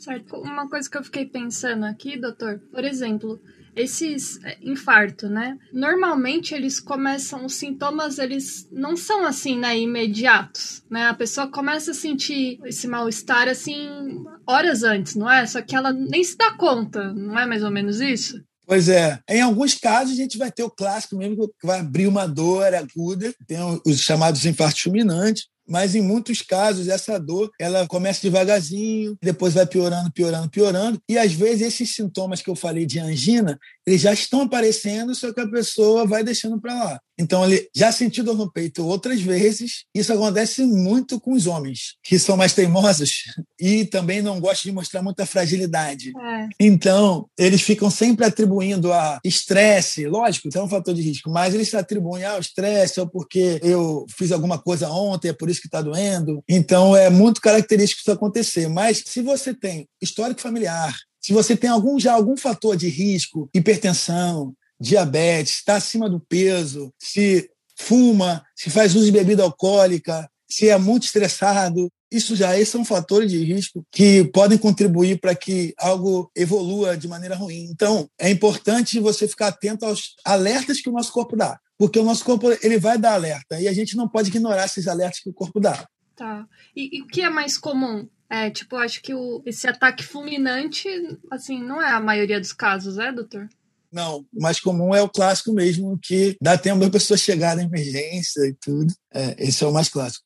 Certo. 0.02 0.36
Uma 0.36 0.68
coisa 0.68 0.90
que 0.90 0.98
eu 0.98 1.04
fiquei 1.04 1.24
pensando 1.24 1.84
aqui, 1.84 2.18
doutor, 2.18 2.60
por 2.72 2.82
exemplo, 2.82 3.40
esses 3.76 4.42
é, 4.42 4.58
infarto, 4.60 5.28
né? 5.28 5.56
Normalmente 5.72 6.52
eles 6.52 6.80
começam, 6.80 7.46
os 7.46 7.54
sintomas 7.54 8.18
eles 8.18 8.68
não 8.72 8.96
são 8.96 9.24
assim, 9.24 9.56
né, 9.56 9.78
imediatos, 9.78 10.82
né? 10.90 11.06
A 11.06 11.14
pessoa 11.14 11.46
começa 11.46 11.92
a 11.92 11.94
sentir 11.94 12.58
esse 12.64 12.88
mal-estar 12.88 13.46
assim 13.46 14.24
horas 14.44 14.82
antes, 14.82 15.14
não 15.14 15.30
é? 15.30 15.46
Só 15.46 15.62
que 15.62 15.76
ela 15.76 15.92
nem 15.92 16.24
se 16.24 16.36
dá 16.36 16.52
conta, 16.54 17.12
não 17.12 17.38
é 17.38 17.46
mais 17.46 17.62
ou 17.62 17.70
menos 17.70 18.00
isso? 18.00 18.42
Pois 18.66 18.88
é. 18.88 19.20
Em 19.28 19.40
alguns 19.40 19.74
casos, 19.74 20.14
a 20.14 20.16
gente 20.16 20.36
vai 20.36 20.50
ter 20.50 20.64
o 20.64 20.70
clássico 20.70 21.16
mesmo, 21.16 21.46
que 21.46 21.66
vai 21.66 21.78
abrir 21.78 22.08
uma 22.08 22.26
dor 22.26 22.74
aguda, 22.74 23.32
tem 23.46 23.58
os 23.86 24.00
chamados 24.00 24.44
infartos 24.44 24.80
fulminantes, 24.80 25.46
mas 25.68 25.94
em 25.94 26.02
muitos 26.02 26.42
casos 26.42 26.88
essa 26.88 27.18
dor 27.18 27.50
ela 27.58 27.86
começa 27.86 28.22
devagarzinho, 28.22 29.16
depois 29.22 29.54
vai 29.54 29.66
piorando, 29.66 30.12
piorando, 30.12 30.50
piorando, 30.50 31.00
e 31.08 31.18
às 31.18 31.32
vezes 31.32 31.62
esses 31.62 31.94
sintomas 31.94 32.42
que 32.42 32.50
eu 32.50 32.56
falei 32.56 32.86
de 32.86 32.98
angina, 32.98 33.58
eles 33.86 34.00
já 34.00 34.12
estão 34.12 34.42
aparecendo, 34.42 35.14
só 35.14 35.32
que 35.32 35.40
a 35.40 35.48
pessoa 35.48 36.06
vai 36.06 36.22
deixando 36.22 36.60
para 36.60 36.74
lá. 36.74 37.00
Então, 37.18 37.44
ele 37.44 37.68
já 37.74 37.92
sentiu 37.92 38.24
dor 38.24 38.36
no 38.36 38.50
peito 38.50 38.84
outras 38.86 39.20
vezes. 39.20 39.84
Isso 39.94 40.12
acontece 40.12 40.64
muito 40.64 41.20
com 41.20 41.32
os 41.32 41.46
homens, 41.46 41.96
que 42.02 42.18
são 42.18 42.36
mais 42.36 42.52
teimosos 42.52 43.24
e 43.60 43.84
também 43.84 44.22
não 44.22 44.40
gostam 44.40 44.70
de 44.70 44.74
mostrar 44.74 45.02
muita 45.02 45.26
fragilidade. 45.26 46.12
É. 46.16 46.48
Então, 46.58 47.28
eles 47.38 47.62
ficam 47.62 47.90
sempre 47.90 48.24
atribuindo 48.24 48.92
a 48.92 49.20
estresse, 49.24 50.06
lógico, 50.06 50.48
isso 50.48 50.58
é 50.58 50.62
um 50.62 50.68
fator 50.68 50.94
de 50.94 51.02
risco, 51.02 51.30
mas 51.30 51.54
eles 51.54 51.72
atribuem 51.74 52.24
ao 52.24 52.40
estresse 52.40 52.98
ou 52.98 53.08
porque 53.08 53.60
eu 53.62 54.06
fiz 54.16 54.32
alguma 54.32 54.58
coisa 54.58 54.88
ontem, 54.90 55.28
é 55.28 55.32
por 55.32 55.50
isso 55.50 55.60
que 55.60 55.68
está 55.68 55.82
doendo. 55.82 56.42
Então, 56.48 56.96
é 56.96 57.10
muito 57.10 57.40
característico 57.40 58.00
isso 58.00 58.10
acontecer. 58.10 58.68
Mas 58.68 59.02
se 59.06 59.22
você 59.22 59.54
tem 59.54 59.86
histórico 60.00 60.40
familiar, 60.40 60.96
se 61.22 61.32
você 61.32 61.56
tem 61.56 61.70
algum 61.70 61.98
já 61.98 62.12
algum 62.12 62.36
fator 62.36 62.76
de 62.76 62.88
risco, 62.88 63.48
hipertensão, 63.54 64.54
diabetes, 64.80 65.56
está 65.56 65.76
acima 65.76 66.10
do 66.10 66.18
peso, 66.18 66.92
se 66.98 67.48
fuma, 67.76 68.44
se 68.56 68.68
faz 68.68 68.94
uso 68.94 69.06
de 69.06 69.12
bebida 69.12 69.42
alcoólica, 69.42 70.28
se 70.48 70.68
é 70.68 70.76
muito 70.76 71.04
estressado, 71.04 71.88
isso 72.10 72.36
já 72.36 72.54
esses 72.58 72.68
são 72.68 72.84
fatores 72.84 73.30
de 73.30 73.42
risco 73.42 73.86
que 73.90 74.24
podem 74.24 74.58
contribuir 74.58 75.18
para 75.18 75.34
que 75.34 75.72
algo 75.78 76.30
evolua 76.36 76.94
de 76.94 77.08
maneira 77.08 77.34
ruim. 77.34 77.68
Então, 77.70 78.06
é 78.18 78.28
importante 78.28 79.00
você 79.00 79.26
ficar 79.26 79.48
atento 79.48 79.86
aos 79.86 80.14
alertas 80.24 80.80
que 80.80 80.90
o 80.90 80.92
nosso 80.92 81.10
corpo 81.10 81.36
dá, 81.36 81.58
porque 81.78 81.98
o 81.98 82.04
nosso 82.04 82.24
corpo 82.24 82.50
ele 82.62 82.78
vai 82.78 82.98
dar 82.98 83.14
alerta 83.14 83.60
e 83.60 83.66
a 83.66 83.72
gente 83.72 83.96
não 83.96 84.06
pode 84.06 84.28
ignorar 84.28 84.66
esses 84.66 84.86
alertas 84.86 85.20
que 85.20 85.30
o 85.30 85.34
corpo 85.34 85.58
dá. 85.58 85.86
Tá. 86.14 86.46
E, 86.76 86.98
e 86.98 87.02
o 87.02 87.06
que 87.06 87.22
é 87.22 87.30
mais 87.30 87.56
comum? 87.56 88.06
É, 88.32 88.48
tipo, 88.48 88.76
acho 88.76 89.02
que 89.02 89.12
o, 89.12 89.42
esse 89.44 89.68
ataque 89.68 90.02
fulminante, 90.02 90.88
assim, 91.30 91.62
não 91.62 91.82
é 91.82 91.90
a 91.90 92.00
maioria 92.00 92.40
dos 92.40 92.54
casos, 92.54 92.96
é, 92.96 93.12
doutor? 93.12 93.46
Não, 93.92 94.20
o 94.32 94.42
mais 94.42 94.58
comum 94.58 94.94
é 94.94 95.02
o 95.02 95.08
clássico 95.08 95.52
mesmo, 95.52 95.98
que 96.02 96.34
dá 96.40 96.56
tempo 96.56 96.80
da 96.80 96.88
pessoa 96.88 97.18
chegar 97.18 97.54
na 97.54 97.64
emergência 97.64 98.40
e 98.46 98.54
tudo. 98.54 98.90
É, 99.12 99.36
esse 99.38 99.62
é 99.62 99.66
o 99.66 99.72
mais 99.72 99.90
clássico. 99.90 100.24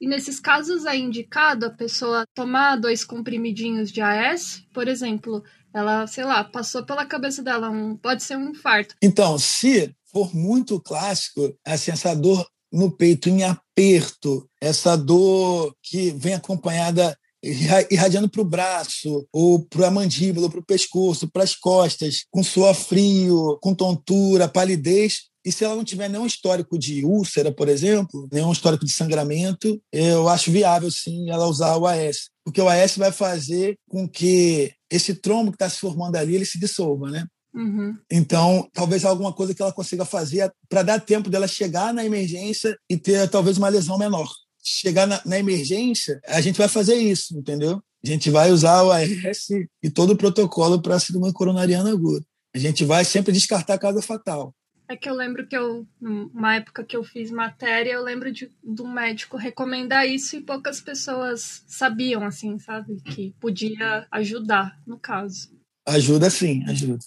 E 0.00 0.06
nesses 0.06 0.38
casos 0.38 0.86
é 0.86 0.96
indicado 0.96 1.66
a 1.66 1.70
pessoa 1.70 2.24
tomar 2.32 2.76
dois 2.76 3.04
comprimidinhos 3.04 3.90
de 3.90 4.00
AS, 4.00 4.62
por 4.72 4.86
exemplo, 4.86 5.42
ela, 5.74 6.06
sei 6.06 6.22
lá, 6.22 6.44
passou 6.44 6.86
pela 6.86 7.04
cabeça 7.04 7.42
dela, 7.42 7.68
um, 7.70 7.96
pode 7.96 8.22
ser 8.22 8.36
um 8.36 8.50
infarto. 8.50 8.94
Então, 9.02 9.36
se 9.36 9.92
for 10.12 10.32
muito 10.32 10.80
clássico, 10.80 11.52
assim, 11.66 11.90
essa 11.90 12.14
dor 12.14 12.48
no 12.72 12.88
peito 12.88 13.28
em 13.28 13.42
aperto, 13.42 14.48
essa 14.60 14.96
dor 14.96 15.74
que 15.82 16.12
vem 16.12 16.34
acompanhada 16.34 17.18
irradiando 17.42 18.28
para 18.28 18.40
o 18.40 18.44
braço, 18.44 19.26
ou 19.32 19.64
para 19.64 19.88
a 19.88 19.90
mandíbula, 19.90 20.50
para 20.50 20.60
o 20.60 20.64
pescoço, 20.64 21.28
para 21.28 21.44
as 21.44 21.54
costas, 21.54 22.24
com 22.30 22.42
suor 22.42 22.74
frio, 22.74 23.58
com 23.60 23.74
tontura, 23.74 24.48
palidez. 24.48 25.28
E 25.44 25.52
se 25.52 25.64
ela 25.64 25.76
não 25.76 25.84
tiver 25.84 26.08
nenhum 26.08 26.26
histórico 26.26 26.78
de 26.78 27.04
úlcera, 27.04 27.52
por 27.52 27.68
exemplo, 27.68 28.28
nenhum 28.30 28.52
histórico 28.52 28.84
de 28.84 28.92
sangramento, 28.92 29.80
eu 29.92 30.28
acho 30.28 30.50
viável 30.50 30.90
sim 30.90 31.30
ela 31.30 31.46
usar 31.46 31.76
o 31.76 31.86
AS. 31.86 32.28
Porque 32.44 32.60
o 32.60 32.68
AS 32.68 32.96
vai 32.96 33.12
fazer 33.12 33.76
com 33.88 34.08
que 34.08 34.72
esse 34.90 35.14
trombo 35.14 35.50
que 35.50 35.56
está 35.56 35.68
se 35.70 35.78
formando 35.78 36.16
ali 36.16 36.34
ele 36.34 36.44
se 36.44 36.58
dissolva, 36.58 37.10
né? 37.10 37.24
Uhum. 37.54 37.96
Então, 38.10 38.68
talvez 38.72 39.04
alguma 39.04 39.32
coisa 39.32 39.54
que 39.54 39.62
ela 39.62 39.72
consiga 39.72 40.04
fazer 40.04 40.52
para 40.68 40.82
dar 40.82 41.00
tempo 41.00 41.30
dela 41.30 41.48
chegar 41.48 41.94
na 41.94 42.04
emergência 42.04 42.76
e 42.90 42.96
ter 42.96 43.28
talvez 43.30 43.56
uma 43.56 43.68
lesão 43.68 43.96
menor 43.96 44.28
chegar 44.62 45.06
na, 45.06 45.20
na, 45.24 45.38
emergência, 45.38 46.20
a 46.26 46.40
gente 46.40 46.56
vai 46.56 46.68
fazer 46.68 46.94
isso, 46.96 47.36
entendeu? 47.38 47.82
A 48.02 48.06
gente 48.06 48.30
vai 48.30 48.50
usar 48.50 48.82
o 48.82 48.92
AS 48.92 49.48
e 49.82 49.90
todo 49.90 50.12
o 50.12 50.16
protocolo 50.16 50.80
para 50.80 50.96
a 50.96 51.00
síndrome 51.00 51.32
coronariana 51.32 51.90
aguda. 51.90 52.24
A 52.54 52.58
gente 52.58 52.84
vai 52.84 53.04
sempre 53.04 53.32
descartar 53.32 53.74
a 53.74 53.78
causa 53.78 54.00
fatal. 54.00 54.54
É 54.90 54.96
que 54.96 55.08
eu 55.08 55.14
lembro 55.14 55.46
que 55.46 55.56
eu, 55.56 55.86
numa 56.00 56.56
época 56.56 56.82
que 56.82 56.96
eu 56.96 57.04
fiz 57.04 57.30
matéria, 57.30 57.92
eu 57.92 58.02
lembro 58.02 58.32
de, 58.32 58.50
de 58.64 58.82
um 58.82 58.90
médico 58.90 59.36
recomendar 59.36 60.08
isso 60.08 60.34
e 60.34 60.40
poucas 60.40 60.80
pessoas 60.80 61.62
sabiam, 61.66 62.24
assim, 62.24 62.58
sabe? 62.58 62.96
Que 63.02 63.34
podia 63.38 64.06
ajudar, 64.10 64.80
no 64.86 64.98
caso. 64.98 65.50
Ajuda 65.86 66.30
sim, 66.30 66.64
ajuda. 66.66 66.98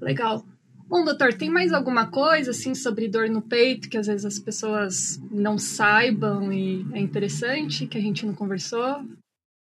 Legal. 0.00 0.44
Bom, 0.90 1.04
doutor, 1.04 1.32
tem 1.32 1.48
mais 1.48 1.72
alguma 1.72 2.10
coisa 2.10 2.50
assim 2.50 2.74
sobre 2.74 3.06
dor 3.06 3.30
no 3.30 3.40
peito 3.40 3.88
que 3.88 3.96
às 3.96 4.08
vezes 4.08 4.24
as 4.24 4.40
pessoas 4.40 5.20
não 5.30 5.56
saibam 5.56 6.52
e 6.52 6.84
é 6.92 6.98
interessante 6.98 7.86
que 7.86 7.96
a 7.96 8.00
gente 8.00 8.26
não 8.26 8.34
conversou? 8.34 8.96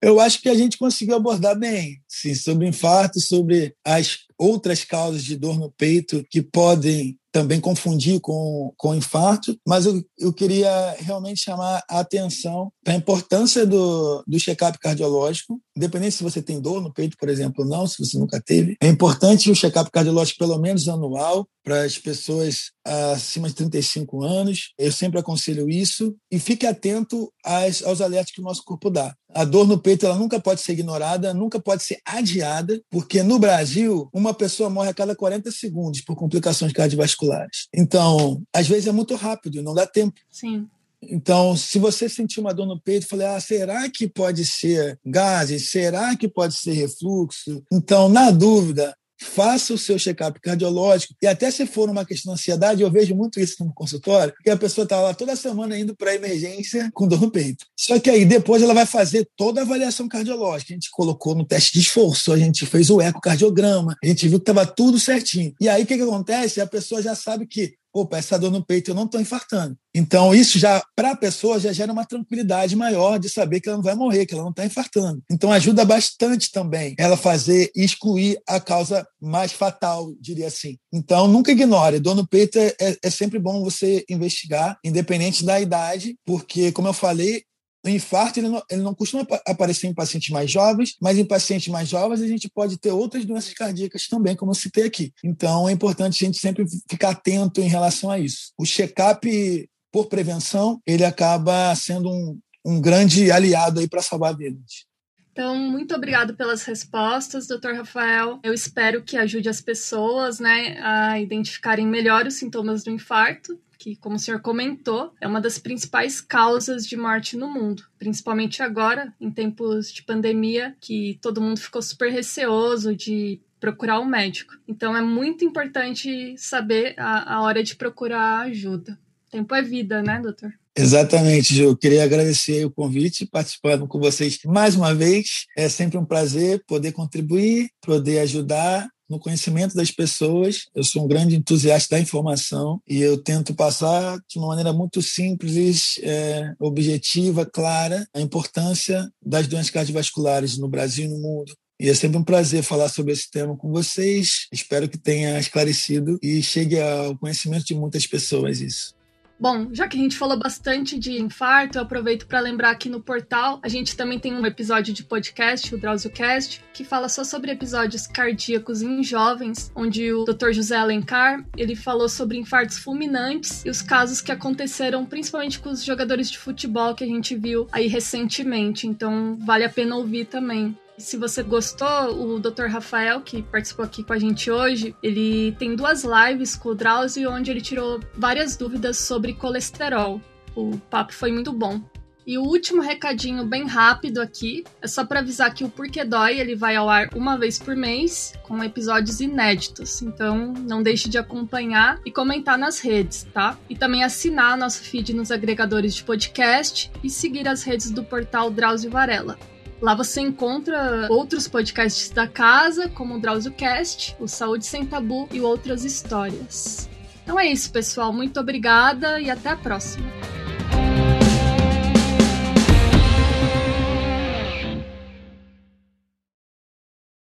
Eu 0.01 0.21
acho 0.21 0.41
que 0.41 0.49
a 0.49 0.55
gente 0.55 0.79
conseguiu 0.79 1.17
abordar 1.17 1.59
bem, 1.59 2.01
sim, 2.07 2.37
sobre 2.37 2.69
infarto, 2.69 3.19
sobre 3.21 3.75
as 3.85 4.27
outras 4.39 4.85
causas 4.85 5.25
de 5.25 5.37
dor 5.37 5.59
no 5.59 5.73
peito 5.73 6.25
que 6.31 6.41
podem 6.41 7.19
também 7.33 7.61
confundir 7.61 8.21
com, 8.21 8.73
com 8.77 8.95
infarto, 8.95 9.57
mas 9.67 9.87
eu, 9.87 10.03
eu 10.19 10.33
queria 10.33 10.97
realmente 10.99 11.41
chamar 11.41 11.83
a 11.89 12.01
atenção 12.01 12.73
para 12.83 12.95
a 12.95 12.97
importância 12.97 13.67
do, 13.67 14.23
do 14.27 14.39
check-up 14.39 14.79
cardiológico, 14.79 15.61
independente 15.77 16.17
se 16.17 16.23
você 16.23 16.41
tem 16.41 16.61
dor 16.61 16.81
no 16.81 16.93
peito, 16.93 17.17
por 17.19 17.29
exemplo, 17.29 17.65
ou 17.65 17.71
não, 17.71 17.87
se 17.87 18.05
você 18.05 18.19
nunca 18.19 18.41
teve. 18.41 18.77
É 18.81 18.89
importante 18.89 19.51
o 19.51 19.55
check-up 19.55 19.91
cardiológico 19.91 20.39
pelo 20.39 20.59
menos 20.59 20.89
anual 20.89 21.47
para 21.63 21.83
as 21.83 21.99
pessoas 21.99 22.71
acima 22.89 23.49
de 23.49 23.55
35 23.55 24.23
anos. 24.23 24.73
Eu 24.79 24.91
sempre 24.91 25.19
aconselho 25.19 25.69
isso. 25.69 26.17
E 26.31 26.39
fique 26.39 26.67
atento 26.67 27.33
às, 27.45 27.83
aos 27.83 28.01
alertas 28.01 28.33
que 28.33 28.41
o 28.41 28.45
nosso 28.45 28.65
corpo 28.65 28.91
dá. 28.91 29.15
A 29.35 29.45
dor 29.45 29.67
no 29.67 29.79
peito 29.79 30.07
ela 30.07 30.17
nunca 30.17 30.41
pode 30.41 30.61
ser 30.63 30.73
ignorada, 30.73 31.35
nunca 31.35 31.61
pode 31.61 31.83
ser 31.83 31.99
adiada, 32.05 32.81
porque 32.91 33.23
no 33.23 33.39
Brasil, 33.39 34.09
uma 34.13 34.33
pessoa 34.33 34.71
morre 34.71 34.91
a 34.91 34.95
cada 34.95 35.15
40 35.15 35.51
segundos 35.51 36.01
por 36.01 36.17
complicações 36.17 36.73
cardiovasculares. 36.73 37.69
Então, 37.75 38.43
às 38.55 38.67
vezes 38.67 38.87
é 38.87 38.93
muito 38.93 39.15
rápido, 39.15 39.63
não 39.63 39.75
dá 39.75 39.87
tempo. 39.87 40.19
Sim. 40.31 40.67
Então, 41.03 41.57
se 41.57 41.79
você 41.79 42.09
sentir 42.09 42.41
uma 42.41 42.53
dor 42.53 42.67
no 42.67 42.81
peito, 42.81 43.07
falei, 43.07 43.27
ah, 43.27 43.41
será 43.41 43.89
que 43.89 44.09
pode 44.09 44.45
ser 44.45 44.99
gases? 45.05 45.71
Será 45.71 46.17
que 46.17 46.29
pode 46.29 46.55
ser 46.55 46.73
refluxo? 46.73 47.63
Então, 47.73 48.09
na 48.09 48.31
dúvida, 48.31 48.97
faça 49.21 49.75
o 49.75 49.79
seu 49.79 49.99
check-up 49.99 50.41
cardiológico. 50.41 51.15
E 51.21 51.27
até 51.27 51.51
se 51.51 51.67
for 51.67 51.89
uma 51.89 52.05
questão 52.05 52.35
de 52.35 52.41
ansiedade, 52.41 52.83
eu 52.83 52.91
vejo 52.91 53.15
muito 53.15 53.41
isso 53.41 53.65
no 53.65 53.73
consultório, 53.73 54.33
que 54.43 54.51
a 54.51 54.57
pessoa 54.57 54.85
está 54.85 55.01
lá 55.01 55.13
toda 55.15 55.35
semana 55.37 55.79
indo 55.79 55.95
para 55.97 56.15
emergência 56.15 56.91
com 56.95 57.07
dor 57.07 57.21
no 57.21 57.31
peito. 57.31 57.65
Só 57.77 57.99
que 57.99 58.11
aí 58.11 58.25
depois 58.25 58.63
ela 58.63 58.75
vai 58.75 58.87
fazer 58.87 59.29
toda 59.37 59.61
a 59.61 59.65
avaliação 59.65 60.09
cardiológica. 60.09 60.73
A 60.73 60.77
gente 60.77 60.91
colocou 60.91 61.35
no 61.35 61.45
teste 61.45 61.73
de 61.73 61.81
esforço, 61.81 62.33
a 62.33 62.39
gente 62.39 62.67
fez 62.67 62.91
o 62.91 63.01
ecocardiograma, 63.01 63.97
a 64.03 64.07
gente 64.07 64.29
viu 64.29 64.39
que 64.39 64.51
estava 64.51 64.67
tudo 64.67 64.99
certinho. 64.99 65.55
E 65.61 65.69
aí 65.69 65.83
o 65.83 65.87
que, 65.87 65.97
que 65.97 66.03
acontece? 66.03 66.61
A 66.61 66.67
pessoa 66.67 67.03
já 67.03 67.15
sabe 67.15 67.47
que 67.47 67.75
opa, 68.01 68.19
essa 68.19 68.39
dor 68.39 68.51
no 68.51 68.65
peito 68.65 68.91
eu 68.91 68.95
não 68.95 69.05
estou 69.05 69.21
infartando. 69.21 69.77
Então, 69.95 70.35
isso 70.35 70.59
já, 70.59 70.83
para 70.95 71.13
a 71.13 71.17
pessoa, 71.17 71.59
já 71.59 71.73
gera 71.73 71.93
uma 71.93 72.05
tranquilidade 72.05 72.77
maior 72.77 73.19
de 73.19 73.29
saber 73.29 73.61
que 73.61 73.69
ela 73.69 73.79
não 73.79 73.85
vai 73.85 73.95
morrer, 73.95 74.27
que 74.27 74.35
ela 74.35 74.45
não 74.45 74.51
está 74.51 74.65
infartando. 74.65 75.23
Então, 75.31 75.51
ajuda 75.51 75.85
bastante 75.85 76.53
também 76.53 76.95
ela 76.99 77.17
fazer 77.17 77.71
excluir 77.75 78.39
a 78.47 78.61
causa 78.61 79.07
mais 79.21 79.53
fatal, 79.53 80.13
diria 80.21 80.47
assim. 80.47 80.77
Então, 80.93 81.27
nunca 81.27 81.51
ignore. 81.51 81.99
Dor 81.99 82.15
no 82.15 82.27
peito 82.27 82.59
é, 82.59 82.75
é, 82.81 82.97
é 83.03 83.11
sempre 83.11 83.39
bom 83.39 83.63
você 83.63 84.05
investigar, 84.09 84.79
independente 84.85 85.45
da 85.45 85.61
idade, 85.61 86.17
porque, 86.25 86.71
como 86.71 86.89
eu 86.89 86.93
falei, 86.93 87.43
o 87.85 87.89
infarto 87.89 88.41
ele 88.41 88.49
não, 88.49 88.63
ele 88.71 88.83
não 88.83 88.95
costuma 88.95 89.27
aparecer 89.47 89.87
em 89.87 89.95
pacientes 89.95 90.31
mais 90.31 90.51
jovens, 90.51 90.97
mas 91.01 91.19
em 91.19 91.25
pacientes 91.25 91.69
mais 91.69 91.89
jovens 91.89 92.21
a 92.21 92.27
gente 92.27 92.49
pode 92.49 92.77
ter 92.79 92.91
outras 92.91 93.25
doenças 93.25 93.55
cardíacas 93.55 94.07
também, 94.09 94.37
como 94.37 94.51
eu 94.51 94.57
citei 94.57 94.85
aqui. 94.85 95.13
Então 95.23 95.69
é 95.69 95.73
importante 95.73 96.25
a 96.25 96.27
gente 96.27 96.39
sempre 96.39 96.65
ficar 96.89 97.11
atento 97.11 97.61
em 97.61 97.69
relação 97.69 98.11
a 98.11 98.19
isso. 98.19 98.53
O 98.59 98.65
check-up 98.65 99.69
por 99.93 100.07
prevenção, 100.07 100.81
ele 100.87 101.05
acaba 101.05 101.75
sendo 101.75 102.11
um, 102.11 102.39
um 102.65 102.81
grande 102.81 103.31
aliado 103.31 103.81
aí 103.81 103.89
para 103.89 104.03
salvar 104.03 104.37
vidas. 104.37 104.87
Então, 105.33 105.57
muito 105.57 105.95
obrigado 105.95 106.35
pelas 106.35 106.65
respostas, 106.65 107.47
doutor 107.47 107.75
Rafael. 107.75 108.41
Eu 108.43 108.53
espero 108.53 109.05
que 109.05 109.17
ajude 109.17 109.49
as 109.49 109.61
pessoas 109.61 110.41
né, 110.41 110.77
a 110.83 111.21
identificarem 111.21 111.87
melhor 111.87 112.27
os 112.27 112.35
sintomas 112.35 112.83
do 112.83 112.91
infarto 112.91 113.59
que, 113.79 113.97
como 113.97 114.17
o 114.17 114.19
senhor 114.19 114.41
comentou, 114.41 115.13
é 115.21 115.27
uma 115.27 115.41
das 115.41 115.59
principais 115.59 116.21
causas 116.21 116.87
de 116.87 116.97
morte 116.97 117.37
no 117.37 117.49
mundo, 117.49 117.85
principalmente 117.99 118.63
agora, 118.63 119.15
em 119.21 119.31
tempos 119.31 119.93
de 119.93 120.03
pandemia, 120.03 120.77
que 120.81 121.19
todo 121.23 121.41
mundo 121.41 121.61
ficou 121.61 121.81
super 121.81 122.11
receoso 122.11 122.95
de 122.95 123.41
procurar 123.61 124.01
um 124.01 124.05
médico. 124.05 124.55
Então 124.67 124.97
é 124.97 125.01
muito 125.01 125.45
importante 125.45 126.35
saber 126.37 126.95
a, 126.99 127.37
a 127.37 127.43
hora 127.43 127.63
de 127.63 127.77
procurar 127.77 128.41
ajuda. 128.47 128.99
Tempo 129.31 129.55
é 129.55 129.63
vida, 129.63 130.03
né, 130.03 130.21
doutor? 130.21 130.53
Exatamente, 130.75 131.55
Ju. 131.55 131.77
Queria 131.77 132.05
agradecer 132.05 132.65
o 132.65 132.71
convite, 132.71 133.27
participando 133.27 133.87
com 133.87 133.99
vocês 133.99 134.39
mais 134.47 134.75
uma 134.75 134.95
vez. 134.95 135.45
É 135.57 135.69
sempre 135.69 135.99
um 135.99 136.05
prazer 136.05 136.63
poder 136.67 136.93
contribuir, 136.93 137.69
poder 137.83 138.21
ajudar 138.21 138.89
no 139.09 139.19
conhecimento 139.19 139.75
das 139.75 139.91
pessoas. 139.91 140.67
Eu 140.75 140.85
sou 140.85 141.05
um 141.05 141.09
grande 141.09 141.37
entusiasta 141.37 141.97
da 141.97 142.01
informação 142.01 142.81
e 142.87 143.01
eu 143.01 143.17
tento 143.17 143.55
passar 143.55 144.19
de 144.29 144.39
uma 144.39 144.49
maneira 144.49 144.73
muito 144.73 145.01
simples, 145.01 145.99
é, 146.03 146.53
objetiva, 146.59 147.47
clara, 147.47 148.07
a 148.15 148.21
importância 148.21 149.11
das 149.25 149.47
doenças 149.47 149.71
cardiovasculares 149.71 150.59
no 150.59 150.69
Brasil 150.69 151.07
e 151.07 151.09
no 151.09 151.19
mundo. 151.19 151.53
E 151.81 151.89
é 151.89 151.95
sempre 151.95 152.19
um 152.19 152.25
prazer 152.25 152.65
falar 152.65 152.89
sobre 152.89 153.13
esse 153.13 153.31
tema 153.31 153.57
com 153.57 153.71
vocês. 153.71 154.49
Espero 154.53 154.89
que 154.89 154.99
tenha 154.99 155.39
esclarecido 155.39 156.19
e 156.21 156.43
chegue 156.43 156.81
ao 156.81 157.17
conhecimento 157.17 157.67
de 157.67 157.75
muitas 157.75 158.05
pessoas 158.05 158.61
isso. 158.61 158.98
Bom, 159.41 159.69
já 159.73 159.87
que 159.87 159.97
a 159.97 160.01
gente 160.01 160.17
falou 160.17 160.37
bastante 160.37 160.99
de 160.99 161.13
infarto, 161.21 161.79
eu 161.79 161.83
aproveito 161.83 162.27
para 162.27 162.41
lembrar 162.41 162.71
aqui 162.71 162.89
no 162.89 163.01
portal, 163.01 163.61
a 163.63 163.69
gente 163.69 163.97
também 163.97 164.19
tem 164.19 164.35
um 164.35 164.45
episódio 164.45 164.93
de 164.93 165.05
podcast, 165.05 165.73
o 165.73 165.79
DrauzioCast, 165.79 166.65
que 166.75 166.83
fala 166.83 167.09
só 167.09 167.23
sobre 167.23 167.53
episódios 167.53 168.09
cardíacos 168.09 168.83
em 168.83 169.01
jovens, 169.05 169.71
onde 169.77 170.13
o 170.13 170.25
Dr. 170.25 170.51
José 170.51 170.77
Alencar, 170.77 171.45
ele 171.57 171.77
falou 171.77 172.09
sobre 172.09 172.37
infartos 172.37 172.79
fulminantes 172.79 173.65
e 173.65 173.71
os 173.71 173.81
casos 173.81 174.21
que 174.21 174.33
aconteceram 174.33 175.07
principalmente 175.07 175.61
com 175.61 175.71
os 175.71 175.85
jogadores 175.85 176.29
de 176.29 176.39
futebol 176.39 176.97
que 176.97 177.05
a 177.05 177.09
gente 177.09 177.37
viu 177.37 177.69
aí 177.71 177.87
recentemente, 177.87 178.89
então 178.89 179.39
vale 179.47 179.65
a 179.65 179.71
pena 179.71 179.95
ouvir 179.95 180.25
também. 180.25 180.77
Se 180.99 181.17
você 181.17 181.45
gostou, 181.45 182.35
o 182.35 182.41
Dr. 182.41 182.67
Rafael, 182.67 183.21
que 183.21 183.41
participou 183.41 183.85
aqui 183.85 184.03
com 184.03 184.13
a 184.13 184.19
gente 184.19 184.51
hoje, 184.51 184.97
ele 185.01 185.53
tem 185.53 185.77
duas 185.77 186.05
lives 186.05 186.57
com 186.57 186.71
o 186.71 186.75
Drauzio, 186.75 187.31
onde 187.31 187.53
ele 187.53 187.61
tirou 187.61 188.01
várias 188.15 188.57
dúvidas 188.57 188.99
sobre 188.99 189.33
colesterol. 189.33 190.21
O 190.57 190.77
papo 190.91 191.15
foi 191.15 191.31
muito 191.31 191.53
bom. 191.53 191.81
E 192.27 192.37
o 192.37 192.43
último 192.43 192.83
recadinho 192.83 193.47
bem 193.47 193.67
rápido 193.67 194.21
aqui 194.21 194.65
é 194.83 194.89
só 194.89 195.03
para 195.07 195.21
avisar 195.21 195.55
que 195.55 195.65
o 195.65 195.71
Porquê 195.71 196.05
Dói 196.05 196.39
ele 196.39 196.55
vai 196.55 196.77
ao 196.77 196.91
ar 196.91 197.09
uma 197.15 197.39
vez 197.39 197.59
por 197.59 197.75
mês 197.75 198.35
com 198.43 198.63
episódios 198.63 199.21
inéditos. 199.21 200.03
Então 200.03 200.53
não 200.53 200.83
deixe 200.83 201.09
de 201.09 201.17
acompanhar 201.17 201.99
e 202.05 202.11
comentar 202.11 202.59
nas 202.59 202.81
redes, 202.81 203.27
tá? 203.33 203.57
E 203.71 203.75
também 203.75 204.05
assinar 204.05 204.59
nosso 204.59 204.83
feed 204.83 205.15
nos 205.15 205.31
agregadores 205.31 205.95
de 205.95 206.03
podcast 206.03 206.91
e 207.03 207.09
seguir 207.09 207.49
as 207.49 207.63
redes 207.63 207.91
do 207.91 208.05
portal 208.05 208.51
Drauzio 208.51 208.91
Varela. 208.91 209.39
Lá 209.81 209.95
você 209.95 210.21
encontra 210.21 211.07
outros 211.09 211.47
podcasts 211.47 212.11
da 212.11 212.27
casa, 212.27 212.89
como 212.89 213.15
o 213.15 213.21
DrauzioCast, 213.21 214.17
o 214.19 214.27
Saúde 214.27 214.67
Sem 214.67 214.85
Tabu 214.85 215.29
e 215.33 215.41
outras 215.41 215.85
histórias. 215.85 216.89
Então 217.23 217.39
é 217.39 217.47
isso, 217.47 217.71
pessoal. 217.71 218.13
Muito 218.13 218.41
obrigada 218.41 219.21
e 219.21 219.31
até 219.31 219.51
a 219.51 219.57
próxima. 219.57 220.07